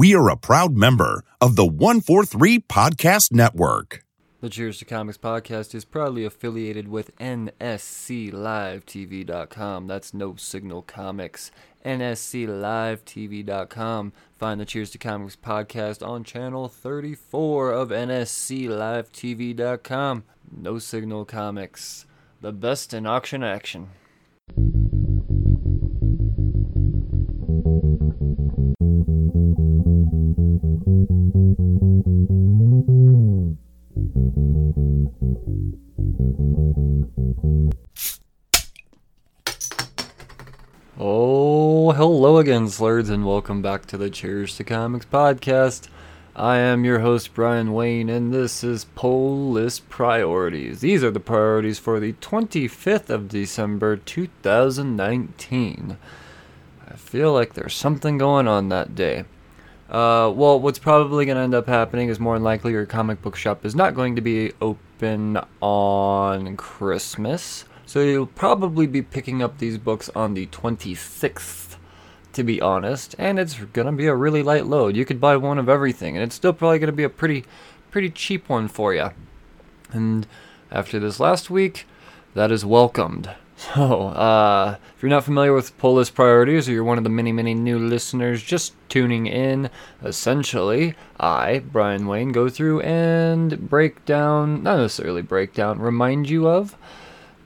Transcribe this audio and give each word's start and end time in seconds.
We 0.00 0.14
are 0.14 0.30
a 0.30 0.36
proud 0.36 0.78
member 0.78 1.24
of 1.42 1.56
the 1.56 1.66
143 1.66 2.60
Podcast 2.60 3.32
Network. 3.32 4.02
The 4.40 4.48
Cheers 4.48 4.78
to 4.78 4.86
Comics 4.86 5.18
podcast 5.18 5.74
is 5.74 5.84
proudly 5.84 6.24
affiliated 6.24 6.88
with 6.88 7.14
NSCLiveTV.com. 7.18 9.86
That's 9.86 10.14
No 10.14 10.36
Signal 10.36 10.80
Comics. 10.80 11.50
NSCLiveTV.com. 11.84 14.12
Find 14.38 14.58
the 14.58 14.64
Cheers 14.64 14.90
to 14.92 14.96
Comics 14.96 15.36
podcast 15.36 16.02
on 16.02 16.24
channel 16.24 16.68
34 16.68 17.70
of 17.70 17.90
NSCLiveTV.com. 17.90 20.24
No 20.50 20.78
Signal 20.78 21.26
Comics. 21.26 22.06
The 22.40 22.52
best 22.52 22.94
in 22.94 23.04
auction 23.04 23.44
action. 23.44 23.90
Hello 42.20 42.36
again, 42.36 42.68
slurs, 42.68 43.08
and 43.08 43.24
welcome 43.24 43.62
back 43.62 43.86
to 43.86 43.96
the 43.96 44.10
Cheers 44.10 44.54
to 44.58 44.62
Comics 44.62 45.06
podcast. 45.06 45.88
I 46.36 46.58
am 46.58 46.84
your 46.84 46.98
host, 46.98 47.32
Brian 47.32 47.72
Wayne, 47.72 48.10
and 48.10 48.30
this 48.30 48.62
is 48.62 48.84
Pull 48.94 49.52
List 49.52 49.88
Priorities. 49.88 50.80
These 50.80 51.02
are 51.02 51.10
the 51.10 51.18
priorities 51.18 51.78
for 51.78 51.98
the 51.98 52.12
25th 52.12 53.08
of 53.08 53.30
December, 53.30 53.96
2019. 53.96 55.96
I 56.86 56.92
feel 56.92 57.32
like 57.32 57.54
there's 57.54 57.74
something 57.74 58.18
going 58.18 58.46
on 58.46 58.68
that 58.68 58.94
day. 58.94 59.24
Uh, 59.88 60.30
well, 60.36 60.60
what's 60.60 60.78
probably 60.78 61.24
going 61.24 61.38
to 61.38 61.42
end 61.42 61.54
up 61.54 61.68
happening 61.68 62.10
is 62.10 62.20
more 62.20 62.34
than 62.34 62.44
likely 62.44 62.72
your 62.72 62.84
comic 62.84 63.22
book 63.22 63.34
shop 63.34 63.64
is 63.64 63.74
not 63.74 63.94
going 63.94 64.14
to 64.16 64.20
be 64.20 64.52
open 64.60 65.38
on 65.62 66.58
Christmas. 66.58 67.64
So 67.86 68.02
you'll 68.02 68.26
probably 68.26 68.86
be 68.86 69.00
picking 69.00 69.42
up 69.42 69.56
these 69.56 69.78
books 69.78 70.10
on 70.10 70.34
the 70.34 70.48
26th, 70.48 71.76
to 72.40 72.44
be 72.44 72.60
honest, 72.60 73.14
and 73.18 73.38
it's 73.38 73.54
gonna 73.54 73.92
be 73.92 74.06
a 74.06 74.14
really 74.14 74.42
light 74.42 74.64
load. 74.64 74.96
You 74.96 75.04
could 75.04 75.20
buy 75.20 75.36
one 75.36 75.58
of 75.58 75.68
everything, 75.68 76.16
and 76.16 76.24
it's 76.24 76.34
still 76.34 76.54
probably 76.54 76.78
gonna 76.78 76.90
be 76.90 77.04
a 77.04 77.10
pretty, 77.10 77.44
pretty 77.90 78.08
cheap 78.08 78.48
one 78.48 78.66
for 78.66 78.94
you. 78.94 79.10
And 79.92 80.26
after 80.70 80.98
this 80.98 81.20
last 81.20 81.50
week, 81.50 81.86
that 82.34 82.50
is 82.50 82.64
welcomed. 82.64 83.30
So, 83.74 84.04
uh, 84.06 84.76
if 84.96 85.02
you're 85.02 85.10
not 85.10 85.24
familiar 85.24 85.52
with 85.52 85.76
Pull 85.76 85.96
List 85.96 86.14
Priorities, 86.14 86.66
or 86.66 86.72
you're 86.72 86.82
one 86.82 86.96
of 86.96 87.04
the 87.04 87.10
many, 87.10 87.30
many 87.30 87.52
new 87.52 87.78
listeners 87.78 88.42
just 88.42 88.72
tuning 88.88 89.26
in, 89.26 89.68
essentially, 90.02 90.94
I, 91.18 91.58
Brian 91.58 92.06
Wayne, 92.06 92.32
go 92.32 92.48
through 92.48 92.80
and 92.80 93.68
break 93.68 94.02
down, 94.06 94.62
not 94.62 94.78
necessarily 94.78 95.20
break 95.20 95.52
down, 95.52 95.78
remind 95.78 96.30
you 96.30 96.48
of 96.48 96.74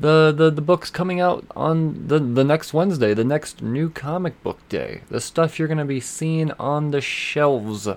the, 0.01 0.33
the 0.37 0.51
the 0.51 0.61
books 0.61 0.91
coming 0.91 1.21
out 1.21 1.45
on 1.55 2.09
the 2.09 2.19
the 2.19 2.45
next 2.45 2.75
Wednesday, 2.75 3.15
the 3.15 3.25
next 3.25 3.63
new 3.63 3.89
comic 3.89 4.43
book 4.43 4.59
day. 4.69 5.03
The 5.09 5.21
stuff 5.21 5.59
you're 5.59 5.69
gonna 5.69 5.85
be 5.85 6.01
seeing 6.01 6.51
on 6.53 6.91
the 6.91 7.01
shelves. 7.01 7.89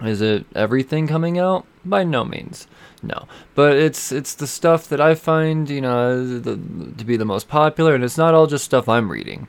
Is 0.00 0.20
it 0.20 0.46
everything 0.54 1.06
coming 1.06 1.38
out? 1.38 1.66
By 1.84 2.04
no 2.04 2.24
means, 2.24 2.66
no. 3.02 3.26
But 3.54 3.76
it's 3.76 4.12
it's 4.12 4.34
the 4.34 4.46
stuff 4.46 4.88
that 4.88 5.00
I 5.00 5.14
find 5.14 5.68
you 5.68 5.80
know 5.80 6.38
the, 6.38 6.56
to 6.96 7.04
be 7.04 7.16
the 7.16 7.24
most 7.24 7.48
popular, 7.48 7.94
and 7.94 8.04
it's 8.04 8.18
not 8.18 8.34
all 8.34 8.46
just 8.46 8.64
stuff 8.64 8.88
I'm 8.88 9.10
reading. 9.10 9.48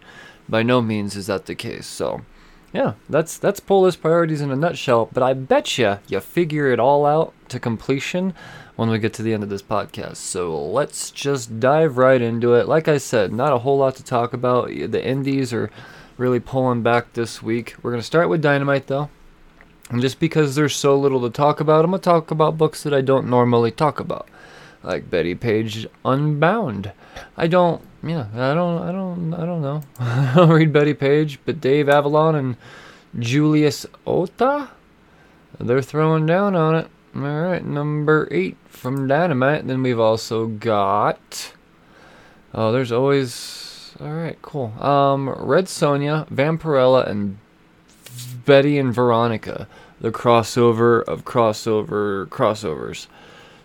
By 0.49 0.63
no 0.63 0.81
means 0.81 1.15
is 1.15 1.27
that 1.27 1.45
the 1.45 1.55
case. 1.55 1.85
So, 1.85 2.21
yeah, 2.73 2.93
that's 3.09 3.37
that's 3.37 3.59
Pull 3.59 3.83
List 3.83 4.01
priorities 4.01 4.41
in 4.41 4.51
a 4.51 4.55
nutshell. 4.55 5.09
But 5.13 5.23
I 5.23 5.33
bet 5.33 5.77
you 5.77 5.99
you 6.07 6.19
figure 6.19 6.71
it 6.71 6.79
all 6.79 7.05
out 7.05 7.33
to 7.49 7.59
completion 7.59 8.33
when 8.75 8.89
we 8.89 8.99
get 8.99 9.13
to 9.13 9.23
the 9.23 9.33
end 9.33 9.43
of 9.43 9.49
this 9.49 9.61
podcast. 9.61 10.17
So 10.17 10.59
let's 10.63 11.11
just 11.11 11.59
dive 11.59 11.97
right 11.97 12.21
into 12.21 12.53
it. 12.53 12.67
Like 12.67 12.87
I 12.87 12.97
said, 12.97 13.31
not 13.31 13.53
a 13.53 13.59
whole 13.59 13.77
lot 13.77 13.95
to 13.97 14.03
talk 14.03 14.33
about. 14.33 14.67
The 14.67 15.05
indies 15.05 15.53
are 15.53 15.69
really 16.17 16.39
pulling 16.39 16.81
back 16.81 17.13
this 17.13 17.41
week. 17.43 17.75
We're 17.81 17.91
going 17.91 18.01
to 18.01 18.05
start 18.05 18.29
with 18.29 18.41
Dynamite, 18.41 18.87
though. 18.87 19.09
And 19.89 20.01
just 20.01 20.19
because 20.19 20.55
there's 20.55 20.75
so 20.75 20.97
little 20.97 21.21
to 21.21 21.29
talk 21.29 21.59
about, 21.59 21.85
I'm 21.85 21.91
going 21.91 22.01
to 22.01 22.03
talk 22.03 22.31
about 22.31 22.57
books 22.57 22.83
that 22.83 22.93
I 22.93 23.01
don't 23.01 23.29
normally 23.29 23.71
talk 23.71 23.99
about. 23.99 24.27
Like 24.81 25.09
Bettie 25.09 25.35
Page 25.35 25.87
Unbound. 26.03 26.91
I 27.37 27.47
don't, 27.47 27.81
yeah, 28.01 28.27
I 28.33 28.53
don't, 28.53 28.81
I 28.81 28.91
don't, 28.91 29.33
I 29.33 29.45
don't 29.45 29.61
know. 29.61 29.83
I 29.99 30.33
don't 30.35 30.49
read 30.49 30.73
Bettie 30.73 30.93
Page, 30.93 31.39
but 31.45 31.61
Dave 31.61 31.85
Avallone 31.85 32.37
and 32.37 32.57
Julius 33.19 33.85
Ohta, 34.07 34.69
they're 35.59 35.81
throwing 35.81 36.25
down 36.25 36.55
on 36.55 36.75
it. 36.75 36.87
All 37.15 37.21
right, 37.21 37.63
number 37.63 38.27
eight 38.31 38.57
from 38.67 39.07
Dynamite. 39.07 39.67
Then 39.67 39.83
we've 39.83 39.99
also 39.99 40.47
got. 40.47 41.53
Oh, 42.53 42.71
there's 42.71 42.91
always. 42.91 43.95
All 43.99 44.13
right, 44.13 44.41
cool. 44.41 44.73
Um, 44.83 45.29
Red 45.29 45.65
Sonja, 45.65 46.27
Vampirella, 46.29 47.07
and 47.07 47.37
Betty 48.45 48.79
and 48.79 48.93
Veronica, 48.93 49.67
the 50.01 50.11
crossover 50.11 51.03
of 51.03 51.23
crossover 51.23 52.27
crossovers. 52.27 53.07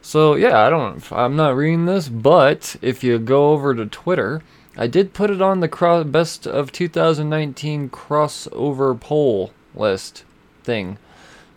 So 0.03 0.35
yeah, 0.35 0.61
I 0.61 0.71
don't. 0.71 1.11
I'm 1.11 1.37
not 1.37 1.57
reading 1.57 1.87
this, 1.87 2.09
but 2.09 2.77
if 2.83 3.03
you 3.03 3.19
go 3.19 3.51
over 3.51 3.75
to 3.75 3.87
Twitter, 3.87 4.43
I 4.77 4.87
did 4.87 5.13
put 5.13 5.31
it 5.31 5.43
on 5.43 5.61
the 5.61 5.69
cro- 5.69 6.05
best 6.05 6.47
of 6.47 6.71
2019 6.71 7.91
crossover 7.91 8.99
poll 8.99 9.53
list 9.75 10.25
thing. 10.63 10.99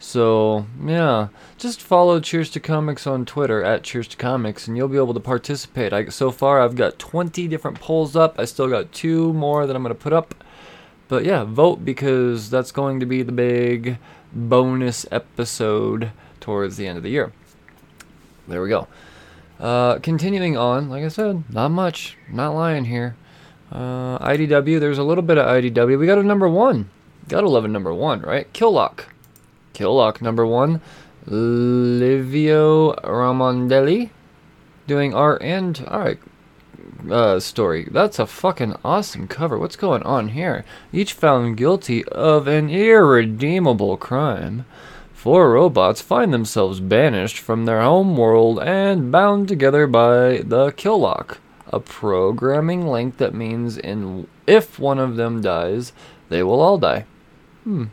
So, 0.02 0.66
yeah, 0.84 1.28
just 1.60 1.80
follow 1.80 2.20
Cheers 2.20 2.50
to 2.52 2.60
Comics 2.60 3.06
on 3.06 3.24
Twitter 3.24 3.64
at 3.64 3.84
Cheers 3.84 4.08
to 4.08 4.18
Comics 4.18 4.68
and 4.68 4.76
you'll 4.76 4.88
be 4.88 4.98
able 4.98 5.14
to 5.14 5.20
participate. 5.20 5.94
I, 5.94 6.06
so 6.10 6.32
far, 6.32 6.60
I've 6.60 6.76
got 6.76 6.98
20 6.98 7.48
different 7.48 7.80
polls 7.80 8.16
up. 8.16 8.40
I 8.40 8.46
still 8.46 8.68
got 8.68 8.92
two 8.92 9.32
more 9.32 9.68
that 9.68 9.76
I'm 9.76 9.84
going 9.84 9.96
to 9.96 10.02
put 10.02 10.12
up. 10.12 10.34
But 11.08 11.24
yeah, 11.24 11.44
vote 11.44 11.86
because 11.86 12.50
that's 12.50 12.72
going 12.72 13.00
to 13.00 13.06
be 13.06 13.22
the 13.22 13.32
big 13.32 14.00
bonus 14.34 15.06
episode 15.12 16.12
towards 16.40 16.78
the 16.78 16.88
end 16.88 16.98
of 16.98 17.04
the 17.04 17.12
year. 17.12 17.32
There 18.48 18.64
we 18.64 18.70
go. 18.70 18.88
Uh, 19.60 20.00
continuing 20.00 20.58
on, 20.58 20.90
like 20.90 21.04
I 21.04 21.10
said, 21.10 21.44
not 21.54 21.70
much. 21.70 22.18
Not 22.28 22.56
lying 22.56 22.86
here. 22.86 23.16
Uh, 23.72 24.18
IDW, 24.18 24.80
there's 24.80 24.98
a 24.98 25.04
little 25.04 25.22
bit 25.22 25.38
of 25.38 25.46
IDW. 25.46 26.00
We 26.00 26.08
got 26.08 26.18
a 26.18 26.24
number 26.24 26.50
one. 26.50 26.90
Gotta 27.28 27.48
love 27.48 27.66
a 27.66 27.68
number 27.68 27.94
one, 27.94 28.22
right? 28.22 28.52
Kill 28.52 28.72
Lock. 28.72 29.06
Kill 29.74 29.96
Lock 29.96 30.22
number 30.22 30.46
one. 30.46 30.82
Livio 31.26 32.94
Ramondelli 32.94 34.10
doing 34.88 35.14
art 35.14 35.42
and 35.42 35.84
alright 35.88 36.20
uh, 37.10 37.40
story. 37.40 37.88
That's 37.92 38.20
a 38.20 38.26
fucking 38.26 38.76
awesome 38.84 39.28
cover. 39.28 39.58
What's 39.58 39.76
going 39.76 40.04
on 40.04 40.30
here? 40.30 40.66
Each 40.92 41.14
found 41.14 41.58
guilty 41.58 42.04
of 42.06 42.48
an 42.48 42.70
irredeemable 42.70 43.98
crime. 43.98 44.66
Four 45.14 45.52
robots 45.52 46.02
find 46.02 46.34
themselves 46.34 46.80
banished 46.80 47.38
from 47.38 47.66
their 47.66 47.82
home 47.82 48.18
world 48.18 48.60
and 48.60 49.12
bound 49.12 49.48
together 49.48 49.86
by 49.86 50.42
the 50.44 50.74
Kill 50.76 51.00
Lock, 51.00 51.40
a 51.68 51.80
programming 51.80 52.88
link 52.88 53.18
that 53.18 53.36
means 53.36 53.78
in 53.78 54.28
if 54.48 54.80
one 54.80 54.98
of 54.98 55.18
them 55.18 55.42
dies, 55.42 55.94
they 56.30 56.42
will 56.42 56.60
all 56.60 56.80
die. 56.80 57.06
Hmm. 57.64 57.86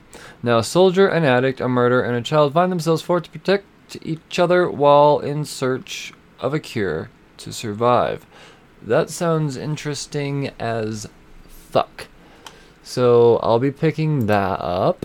Now, 0.43 0.59
a 0.59 0.65
soldier, 0.65 1.09
an 1.09 1.25
addict, 1.25 1.61
a 1.61 1.69
murderer, 1.69 2.03
and 2.03 2.17
a 2.17 2.23
child 2.23 2.55
find 2.55 2.73
themselves 2.73 3.03
forced 3.03 3.27
to 3.27 3.31
protect 3.31 3.67
each 4.03 4.39
other 4.39 4.71
while 4.71 5.19
in 5.19 5.45
search 5.45 6.13
of 6.41 6.55
a 6.55 6.61
cure 6.61 7.11
to 7.39 7.53
survive. 7.53 8.27
That 8.81 9.11
sounds 9.11 9.57
interesting 9.57 10.51
as 10.59 11.09
fuck. 11.47 12.07
So 12.83 13.39
I'll 13.43 13.59
be 13.59 13.71
picking 13.71 14.27
that 14.27 14.61
up. 14.61 15.05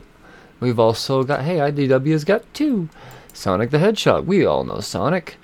We've 0.60 0.80
also 0.80 1.24
got, 1.24 1.42
hey, 1.42 1.58
IDW's 1.58 2.24
got 2.24 2.52
two. 2.54 2.88
Sonic 3.34 3.72
the 3.72 3.80
Hedgehog. 3.80 4.28
We 4.28 4.46
all 4.46 4.64
know 4.64 4.80
Sonic. 4.80 5.38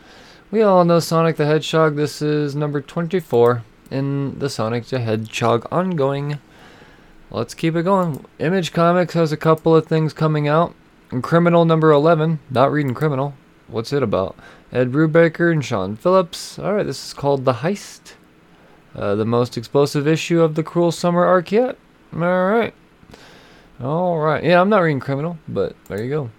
We 0.52 0.62
all 0.62 0.86
know 0.86 1.00
Sonic 1.00 1.36
the 1.36 1.46
Hedgehog. 1.46 1.96
This 1.96 2.22
is 2.22 2.56
number 2.56 2.82
24 2.82 3.64
in 3.92 4.38
the 4.40 4.50
Sonic 4.50 4.86
the 4.86 5.00
Hedgehog 5.00 5.68
ongoing 5.72 6.40
let's 7.32 7.54
keep 7.54 7.76
it 7.76 7.84
going. 7.84 8.26
Image 8.40 8.74
Comics 8.74 9.14
has 9.14 9.32
a 9.32 9.38
couple 9.38 9.76
of 9.76 9.88
things 9.88 10.14
coming 10.14 10.48
out. 10.48 10.74
Criminal 11.22 11.66
number 11.66 11.92
11, 11.92 12.40
not 12.50 12.72
reading 12.72 12.94
Criminal. 12.94 13.34
What's 13.68 13.94
it 13.94 14.04
about? 14.04 14.36
Ed 14.72 14.92
Brubaker 14.92 15.52
and 15.52 15.64
Sean 15.64 15.96
Phillips. 15.96 16.60
Alright, 16.60 16.86
this 16.86 17.08
is 17.08 17.14
called 17.14 17.46
The 17.46 17.54
Heist. 17.54 18.14
Uh, 18.96 19.16
the 19.16 19.26
most 19.26 19.58
explosive 19.58 20.08
issue 20.08 20.42
of 20.42 20.56
the 20.56 20.64
Cruel 20.64 20.92
Summer 20.92 21.26
arc 21.26 21.52
yet. 21.52 21.78
Alright. 22.14 22.74
Alright. 23.82 24.44
Yeah, 24.44 24.62
I'm 24.62 24.70
not 24.70 24.80
reading 24.80 25.00
Criminal, 25.00 25.38
but 25.48 25.76
there 25.86 26.04
you 26.04 26.10
go. 26.10 26.30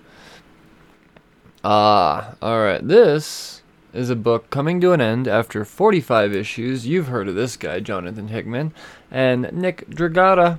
Ah, 1.64 2.34
alright. 2.42 2.86
This 2.86 3.62
is 3.92 4.10
a 4.10 4.16
book 4.16 4.50
coming 4.50 4.80
to 4.80 4.92
an 4.92 5.00
end 5.00 5.26
after 5.26 5.64
45 5.64 6.32
issues. 6.32 6.86
You've 6.86 7.08
heard 7.08 7.28
of 7.28 7.34
this 7.34 7.56
guy, 7.56 7.80
Jonathan 7.80 8.28
Hickman, 8.28 8.72
and 9.10 9.52
Nick 9.52 9.88
Dragotta 9.90 10.58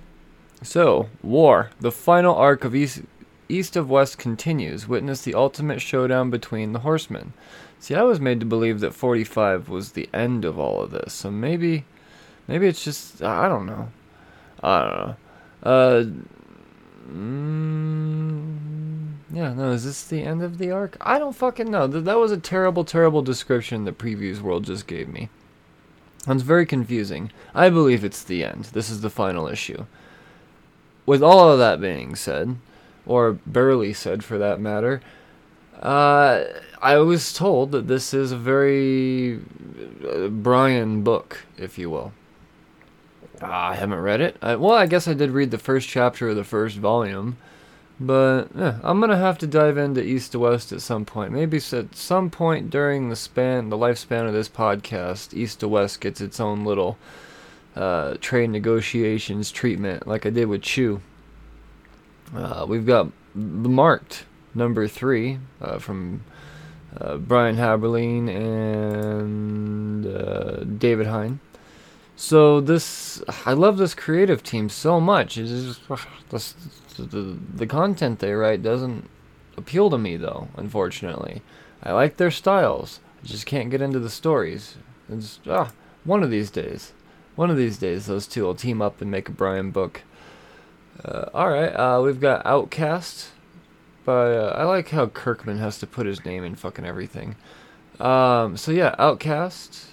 so, 0.64 1.10
War, 1.24 1.72
the 1.80 1.92
final 1.92 2.36
arc 2.36 2.64
of 2.64 2.76
East 2.76 3.02
East 3.50 3.76
of 3.76 3.90
West 3.90 4.18
continues. 4.18 4.88
Witness 4.88 5.22
the 5.22 5.34
ultimate 5.34 5.82
showdown 5.82 6.30
between 6.30 6.72
the 6.72 6.80
horsemen. 6.80 7.34
See, 7.80 7.96
I 7.96 8.04
was 8.04 8.22
made 8.22 8.40
to 8.40 8.46
believe 8.46 8.80
that 8.80 8.94
45 8.94 9.68
was 9.68 9.92
the 9.92 10.08
end 10.14 10.46
of 10.46 10.58
all 10.58 10.82
of 10.82 10.92
this. 10.92 11.14
So 11.14 11.32
maybe, 11.32 11.86
maybe 12.48 12.68
it's 12.68 12.84
just 12.84 13.22
I 13.22 13.50
don't 13.50 13.66
know. 13.66 13.90
I 14.64 14.82
don't 14.82 14.98
know. 14.98 15.16
Uh, 15.64 16.06
mm, 17.12 18.62
yeah, 19.34 19.54
no, 19.54 19.72
is 19.72 19.84
this 19.84 20.04
the 20.04 20.22
end 20.24 20.44
of 20.44 20.58
the 20.58 20.72
arc? 20.72 20.98
I 21.02 21.20
don't 21.20 21.36
fucking 21.36 21.70
know. 21.70 21.88
That, 21.88 22.06
that 22.06 22.20
was 22.20 22.32
a 22.32 22.38
terrible, 22.38 22.86
terrible 22.86 23.22
description 23.22 23.86
the 23.86 23.92
previews 23.92 24.42
world 24.42 24.66
just 24.66 24.88
gave 24.88 25.08
me. 25.08 25.30
It's 26.28 26.44
very 26.44 26.66
confusing. 26.66 27.32
I 27.56 27.70
believe 27.70 28.04
it's 28.04 28.24
the 28.24 28.44
end. 28.44 28.66
This 28.66 28.90
is 28.90 29.02
the 29.02 29.10
final 29.10 29.48
issue. 29.48 29.86
With 31.06 31.24
all 31.24 31.52
of 31.52 31.60
that 31.60 31.82
being 31.82 32.16
said, 32.16 32.58
or 33.06 33.34
barely 33.46 33.94
said 33.94 34.24
for 34.24 34.38
that 34.38 34.60
matter, 34.60 35.02
uh, 35.82 36.44
I 36.82 36.98
was 36.98 37.34
told 37.34 37.72
that 37.72 37.88
this 37.88 38.14
is 38.14 38.32
a 38.32 38.38
very 38.38 39.40
uh, 40.08 40.28
Brian 40.28 41.04
book, 41.04 41.46
if 41.58 41.78
you 41.78 41.90
will. 41.90 42.14
Uh, 43.42 43.48
I 43.48 43.76
haven't 43.76 44.00
read 44.00 44.22
it. 44.22 44.38
I, 44.42 44.56
well, 44.56 44.74
I 44.74 44.86
guess 44.86 45.08
I 45.08 45.14
did 45.14 45.32
read 45.32 45.52
the 45.52 45.58
first 45.58 45.88
chapter 45.88 46.30
of 46.30 46.36
the 46.36 46.44
first 46.44 46.78
volume. 46.78 47.38
But 48.04 48.48
I'm 48.56 49.00
gonna 49.00 49.16
have 49.16 49.38
to 49.40 49.48
dive 49.48 49.78
into 49.78 50.04
East 50.04 50.34
of 50.34 50.42
West 50.42 50.72
at 50.72 50.82
some 50.82 51.06
point. 51.06 51.32
Maybe 51.32 51.58
at 51.72 51.96
some 51.96 52.32
point 52.32 52.72
during 52.72 53.10
the 53.10 53.16
span, 53.16 53.70
the 53.70 53.78
lifespan 53.78 54.26
of 54.28 54.34
this 54.34 54.50
podcast, 54.50 55.36
East 55.36 55.62
of 55.62 55.70
West 55.70 56.02
gets 56.02 56.20
its 56.20 56.40
own 56.40 56.66
little 56.66 56.98
uh, 57.76 58.16
trade 58.22 58.50
negotiations 58.50 59.52
treatment, 59.52 60.08
like 60.08 60.26
I 60.26 60.30
did 60.30 60.48
with 60.48 60.62
Chew. 60.62 61.02
Uh, 62.36 62.66
we've 62.68 62.86
got 62.86 63.12
Marked 63.34 64.26
number 64.54 64.88
three 64.88 65.40
uh, 65.62 65.80
from 65.80 66.24
uh, 67.00 67.18
Brian 67.18 67.56
Haberlin 67.56 68.30
and 68.30 70.06
uh, 70.06 70.64
David 70.64 71.08
Hine. 71.08 71.40
So 72.16 72.62
this, 72.62 73.24
I 73.46 73.54
love 73.54 73.78
this 73.78 73.96
creative 73.96 74.44
team 74.44 74.70
so 74.70 75.00
much. 75.00 75.38
It's 75.38 75.50
just, 75.50 76.48
the, 76.98 77.38
the 77.54 77.68
content 77.68 78.20
they 78.20 78.34
write 78.34 78.62
doesn't 78.62 79.10
appeal 79.58 79.90
to 79.90 79.98
me 79.98 80.18
though, 80.18 80.50
unfortunately. 80.56 81.42
I 81.84 81.94
like 81.94 82.18
their 82.18 82.32
styles. 82.32 83.00
I 83.24 83.28
just 83.28 83.46
can't 83.46 83.72
get 83.72 83.82
into 83.82 84.00
the 84.00 84.10
stories. 84.10 84.76
It's 85.10 85.40
ah, 85.48 85.72
one 86.04 86.24
of 86.24 86.30
these 86.30 86.52
days. 86.52 86.94
One 87.36 87.50
of 87.50 87.58
these 87.58 87.78
days 87.78 88.06
those 88.06 88.28
two 88.28 88.44
will 88.44 88.56
team 88.56 88.82
up 88.82 89.02
and 89.02 89.10
make 89.10 89.30
a 89.30 89.34
Brian 89.34 89.72
book. 89.72 90.02
Uh, 91.04 91.26
alright, 91.34 91.74
uh, 91.76 92.02
we've 92.04 92.20
got 92.20 92.46
Outcast. 92.46 93.30
But 94.04 94.38
uh, 94.38 94.56
I 94.58 94.64
like 94.64 94.90
how 94.90 95.08
Kirkman 95.08 95.60
has 95.60 95.78
to 95.80 95.88
put 95.88 96.06
his 96.08 96.26
name 96.26 96.44
in 96.44 96.56
fucking 96.56 96.86
everything. 96.86 97.36
Um, 98.00 98.58
so 98.58 98.72
yeah, 98.72 98.96
Outcast. 98.98 99.88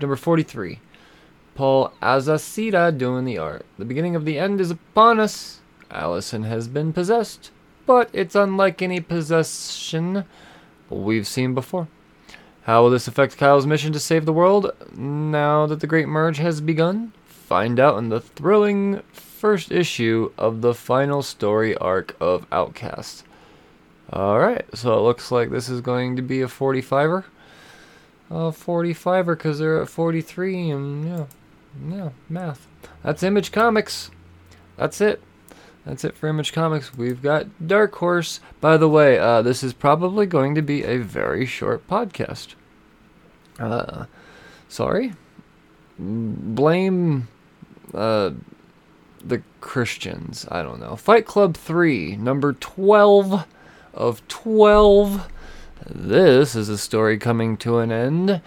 Number 0.00 0.16
43. 0.16 0.80
Paul 1.54 1.92
Azaceta 2.02 2.96
doing 2.96 3.24
the 3.24 3.38
art. 3.38 3.64
The 3.78 3.84
beginning 3.84 4.14
of 4.14 4.24
the 4.24 4.38
end 4.38 4.60
is 4.60 4.70
upon 4.70 5.18
us. 5.18 5.60
Allison 5.90 6.42
has 6.42 6.68
been 6.68 6.92
possessed, 6.92 7.50
but 7.86 8.10
it's 8.12 8.34
unlike 8.34 8.82
any 8.82 9.00
possession 9.00 10.24
we've 10.90 11.26
seen 11.26 11.54
before. 11.54 11.88
How 12.66 12.82
will 12.82 12.90
this 12.90 13.06
affect 13.06 13.38
Kyle's 13.38 13.64
mission 13.64 13.92
to 13.92 14.00
save 14.00 14.26
the 14.26 14.32
world 14.32 14.72
now 14.96 15.66
that 15.66 15.78
the 15.78 15.86
Great 15.86 16.08
Merge 16.08 16.38
has 16.38 16.60
begun? 16.60 17.12
Find 17.24 17.78
out 17.78 17.96
in 17.96 18.08
the 18.08 18.20
thrilling 18.20 19.02
first 19.12 19.70
issue 19.70 20.32
of 20.36 20.62
the 20.62 20.74
final 20.74 21.22
story 21.22 21.76
arc 21.76 22.16
of 22.20 22.44
Outcast. 22.50 23.22
Alright, 24.12 24.64
so 24.76 24.98
it 24.98 25.02
looks 25.02 25.30
like 25.30 25.50
this 25.50 25.68
is 25.68 25.80
going 25.80 26.16
to 26.16 26.22
be 26.22 26.42
a 26.42 26.48
45er. 26.48 27.22
A 28.30 28.34
45er 28.34 29.26
because 29.36 29.60
they're 29.60 29.80
at 29.82 29.88
43, 29.88 30.70
and 30.70 31.04
yeah. 31.08 31.26
Yeah, 31.88 32.08
math. 32.28 32.66
That's 33.04 33.22
Image 33.22 33.52
Comics. 33.52 34.10
That's 34.76 35.00
it. 35.00 35.22
That's 35.86 36.04
it 36.04 36.16
for 36.16 36.26
Image 36.26 36.52
Comics. 36.52 36.96
We've 36.96 37.22
got 37.22 37.46
Dark 37.64 37.94
Horse. 37.94 38.40
By 38.60 38.76
the 38.76 38.88
way, 38.88 39.20
uh, 39.20 39.40
this 39.40 39.62
is 39.62 39.72
probably 39.72 40.26
going 40.26 40.56
to 40.56 40.62
be 40.62 40.82
a 40.82 40.98
very 40.98 41.46
short 41.46 41.86
podcast. 41.86 42.56
Uh, 43.60 44.06
sorry. 44.68 45.12
Blame 45.96 47.28
uh, 47.94 48.32
the 49.24 49.42
Christians. 49.60 50.44
I 50.50 50.62
don't 50.62 50.80
know. 50.80 50.96
Fight 50.96 51.24
Club 51.24 51.56
3, 51.56 52.16
number 52.16 52.52
12 52.54 53.46
of 53.94 54.26
12. 54.26 55.28
This 55.88 56.56
is 56.56 56.68
a 56.68 56.78
story 56.78 57.16
coming 57.16 57.56
to 57.58 57.78
an 57.78 57.92
end. 57.92 58.42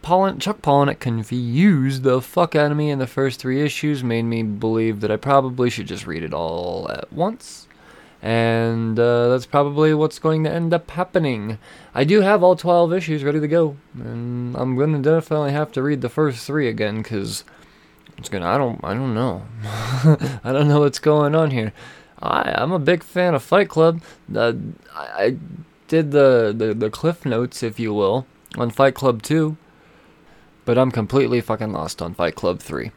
Pollen, 0.00 0.38
Chuck 0.38 0.62
Palahniuk 0.62 1.00
confused 1.00 2.02
the 2.02 2.22
fuck 2.22 2.54
out 2.54 2.70
of 2.70 2.76
me 2.76 2.90
in 2.90 2.98
the 2.98 3.06
first 3.06 3.40
three 3.40 3.60
issues, 3.60 4.02
made 4.02 4.22
me 4.22 4.42
believe 4.42 5.00
that 5.00 5.10
I 5.10 5.16
probably 5.16 5.68
should 5.68 5.86
just 5.86 6.06
read 6.06 6.22
it 6.22 6.32
all 6.32 6.90
at 6.90 7.12
once. 7.12 7.68
And 8.22 8.98
uh, 8.98 9.28
that's 9.28 9.46
probably 9.46 9.94
what's 9.94 10.18
going 10.18 10.44
to 10.44 10.52
end 10.52 10.74
up 10.74 10.90
happening. 10.90 11.58
I 11.94 12.04
do 12.04 12.20
have 12.20 12.42
all 12.42 12.56
12 12.56 12.92
issues 12.92 13.24
ready 13.24 13.40
to 13.40 13.48
go. 13.48 13.76
And 13.94 14.56
I'm 14.56 14.76
going 14.76 14.92
to 14.92 14.98
definitely 14.98 15.52
have 15.52 15.72
to 15.72 15.82
read 15.82 16.00
the 16.00 16.08
first 16.08 16.46
three 16.46 16.68
again 16.68 16.98
because 16.98 17.44
it's 18.18 18.28
to, 18.28 18.42
I 18.42 18.58
don't, 18.58 18.80
I 18.82 18.94
don't 18.94 19.14
know. 19.14 19.46
I 20.44 20.52
don't 20.52 20.68
know 20.68 20.80
what's 20.80 20.98
going 20.98 21.34
on 21.34 21.50
here. 21.50 21.72
I, 22.22 22.54
I'm 22.56 22.72
a 22.72 22.78
big 22.78 23.02
fan 23.02 23.34
of 23.34 23.42
Fight 23.42 23.70
Club. 23.70 24.02
Uh, 24.34 24.52
I, 24.94 25.24
I 25.24 25.36
did 25.88 26.10
the, 26.10 26.54
the, 26.56 26.74
the 26.74 26.90
cliff 26.90 27.24
notes, 27.24 27.62
if 27.62 27.80
you 27.80 27.94
will 27.94 28.26
on 28.56 28.70
Fight 28.70 28.94
Club 28.94 29.22
2, 29.22 29.56
but 30.64 30.78
I'm 30.78 30.90
completely 30.90 31.40
fucking 31.40 31.72
lost 31.72 32.02
on 32.02 32.14
Fight 32.14 32.34
Club 32.34 32.60
3. 32.60 32.90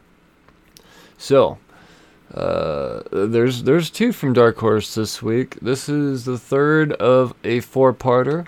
So, 1.16 1.58
uh, 2.32 3.02
there's 3.12 3.62
there's 3.62 3.90
two 3.90 4.12
from 4.12 4.32
Dark 4.32 4.58
Horse 4.58 4.94
this 4.94 5.22
week. 5.22 5.58
This 5.60 5.88
is 5.88 6.24
the 6.24 6.38
third 6.38 6.92
of 6.94 7.34
a 7.44 7.60
four-parter. 7.60 8.46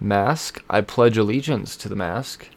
Mask. 0.00 0.62
I 0.68 0.82
pledge 0.82 1.16
allegiance 1.16 1.76
to 1.78 1.88
the 1.88 1.96
mask. 1.96 2.48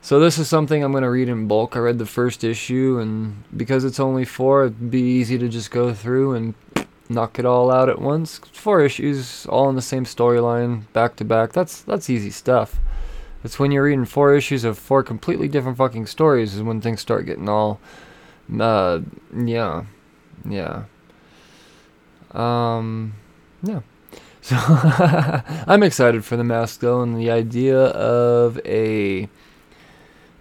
So 0.00 0.18
this 0.18 0.38
is 0.38 0.48
something 0.48 0.82
I'm 0.82 0.92
going 0.92 1.02
to 1.02 1.10
read 1.10 1.28
in 1.28 1.48
bulk. 1.48 1.76
I 1.76 1.80
read 1.80 1.98
the 1.98 2.06
first 2.06 2.44
issue, 2.44 2.98
and 3.00 3.44
because 3.56 3.84
it's 3.84 4.00
only 4.00 4.24
four, 4.24 4.64
it'd 4.64 4.90
be 4.90 5.00
easy 5.00 5.38
to 5.38 5.48
just 5.48 5.70
go 5.70 5.94
through 5.94 6.34
and 6.34 6.54
knock 7.08 7.38
it 7.38 7.44
all 7.44 7.70
out 7.70 7.88
at 7.88 8.00
once. 8.00 8.40
Four 8.52 8.82
issues, 8.82 9.46
all 9.46 9.68
in 9.68 9.76
the 9.76 9.82
same 9.82 10.04
storyline, 10.04 10.92
back 10.92 11.16
to 11.16 11.24
back. 11.24 11.52
That's 11.52 11.82
that's 11.82 12.10
easy 12.10 12.30
stuff. 12.30 12.80
It's 13.44 13.58
when 13.58 13.72
you're 13.72 13.84
reading 13.84 14.04
four 14.04 14.34
issues 14.34 14.64
of 14.64 14.78
four 14.78 15.02
completely 15.02 15.48
different 15.48 15.76
fucking 15.76 16.06
stories 16.06 16.54
is 16.54 16.62
when 16.62 16.80
things 16.80 17.00
start 17.00 17.26
getting 17.26 17.48
all, 17.48 17.80
uh, 18.58 19.00
yeah, 19.36 19.84
yeah. 20.48 20.84
Um, 22.32 23.14
yeah. 23.62 23.80
So 24.44 24.56
I'm 24.58 25.84
excited 25.84 26.24
for 26.24 26.36
the 26.36 26.42
mask 26.42 26.80
though, 26.80 27.00
and 27.00 27.16
the 27.16 27.30
idea 27.30 27.78
of 27.78 28.60
a 28.64 29.28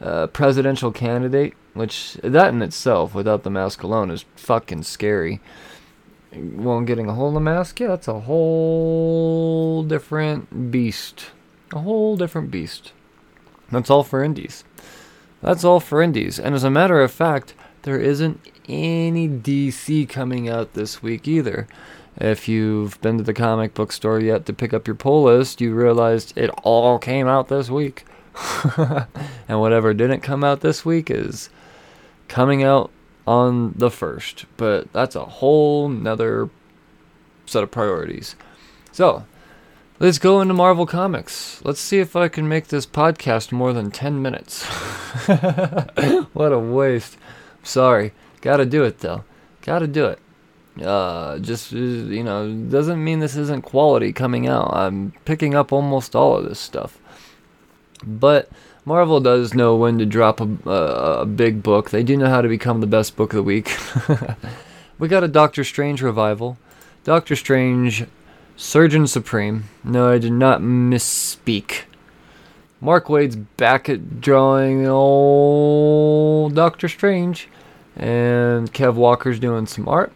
uh, 0.01 0.25
presidential 0.25 0.91
candidate, 0.91 1.53
which 1.75 2.15
that 2.23 2.51
in 2.51 2.63
itself, 2.63 3.13
without 3.13 3.43
the 3.43 3.51
mask 3.51 3.83
alone, 3.83 4.09
is 4.09 4.25
fucking 4.35 4.83
scary. 4.83 5.39
Well, 6.33 6.81
getting 6.81 7.09
a 7.09 7.13
hold 7.13 7.29
of 7.29 7.33
the 7.35 7.41
mask, 7.41 7.79
yeah, 7.79 7.89
that's 7.89 8.07
a 8.07 8.21
whole 8.21 9.83
different 9.83 10.71
beast. 10.71 11.27
A 11.73 11.79
whole 11.79 12.17
different 12.17 12.51
beast. 12.51 12.91
That's 13.71 13.89
all 13.89 14.03
for 14.03 14.23
indies. 14.23 14.63
That's 15.41 15.63
all 15.63 15.79
for 15.79 16.01
indies. 16.01 16.39
And 16.39 16.53
as 16.53 16.63
a 16.63 16.69
matter 16.69 17.01
of 17.01 17.11
fact, 17.11 17.53
there 17.83 17.99
isn't 17.99 18.39
any 18.67 19.27
DC 19.27 20.07
coming 20.09 20.49
out 20.49 20.73
this 20.73 21.01
week 21.01 21.27
either. 21.27 21.67
If 22.17 22.47
you've 22.47 22.99
been 23.01 23.17
to 23.17 23.23
the 23.23 23.33
comic 23.33 23.73
book 23.73 23.91
store 23.91 24.19
yet 24.19 24.45
to 24.45 24.53
pick 24.53 24.73
up 24.73 24.85
your 24.85 24.95
pull 24.95 25.23
list, 25.23 25.61
you 25.61 25.73
realized 25.73 26.37
it 26.37 26.49
all 26.63 26.99
came 26.99 27.27
out 27.27 27.47
this 27.47 27.69
week. 27.69 28.05
and 29.47 29.59
whatever 29.59 29.93
didn't 29.93 30.21
come 30.21 30.43
out 30.43 30.61
this 30.61 30.85
week 30.85 31.09
is 31.09 31.49
coming 32.27 32.63
out 32.63 32.91
on 33.25 33.73
the 33.77 33.89
first. 33.89 34.45
But 34.57 34.91
that's 34.93 35.15
a 35.15 35.25
whole 35.25 35.87
nother 35.87 36.49
set 37.45 37.63
of 37.63 37.71
priorities. 37.71 38.35
So, 38.91 39.25
Let's 40.01 40.17
go 40.17 40.41
into 40.41 40.55
Marvel 40.55 40.87
Comics. 40.87 41.61
Let's 41.63 41.79
see 41.79 41.99
if 41.99 42.15
I 42.15 42.27
can 42.27 42.49
make 42.49 42.69
this 42.69 42.87
podcast 42.87 43.51
more 43.51 43.71
than 43.71 43.91
10 43.91 44.19
minutes. 44.19 44.65
what 46.33 46.51
a 46.51 46.57
waste. 46.57 47.19
Sorry. 47.61 48.11
Gotta 48.41 48.65
do 48.65 48.83
it 48.83 48.97
though. 49.01 49.25
Gotta 49.61 49.85
do 49.85 50.07
it. 50.07 50.17
Uh, 50.83 51.37
just, 51.37 51.71
uh, 51.71 51.77
you 51.77 52.23
know, 52.23 52.51
doesn't 52.51 53.03
mean 53.03 53.19
this 53.19 53.35
isn't 53.35 53.61
quality 53.61 54.11
coming 54.11 54.47
out. 54.47 54.73
I'm 54.73 55.13
picking 55.25 55.53
up 55.53 55.71
almost 55.71 56.15
all 56.15 56.35
of 56.35 56.45
this 56.45 56.59
stuff. 56.59 56.97
But 58.03 58.49
Marvel 58.85 59.19
does 59.19 59.53
know 59.53 59.75
when 59.75 59.99
to 59.99 60.05
drop 60.07 60.41
a, 60.41 60.49
a, 60.67 61.21
a 61.21 61.25
big 61.27 61.61
book. 61.61 61.91
They 61.91 62.01
do 62.01 62.17
know 62.17 62.27
how 62.27 62.41
to 62.41 62.49
become 62.49 62.81
the 62.81 62.87
best 62.87 63.15
book 63.15 63.33
of 63.33 63.37
the 63.37 63.43
week. 63.43 63.77
we 64.97 65.07
got 65.07 65.23
a 65.23 65.27
Doctor 65.27 65.63
Strange 65.63 66.01
revival. 66.01 66.57
Doctor 67.03 67.35
Strange, 67.35 68.07
Surgeon 68.55 69.07
Supreme. 69.07 69.65
No, 69.83 70.11
I 70.11 70.17
did 70.17 70.33
not 70.33 70.61
misspeak. 70.61 71.83
Mark 72.79 73.07
Waid's 73.07 73.35
back 73.35 73.89
at 73.89 74.21
drawing 74.21 74.87
old 74.87 76.55
Doctor 76.55 76.89
Strange, 76.89 77.47
and 77.95 78.73
Kev 78.73 78.95
Walker's 78.95 79.39
doing 79.39 79.67
some 79.67 79.87
art. 79.87 80.11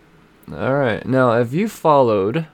All 0.51 0.75
right, 0.75 1.05
now 1.05 1.33
if 1.33 1.53
you 1.53 1.69
followed 1.69 2.47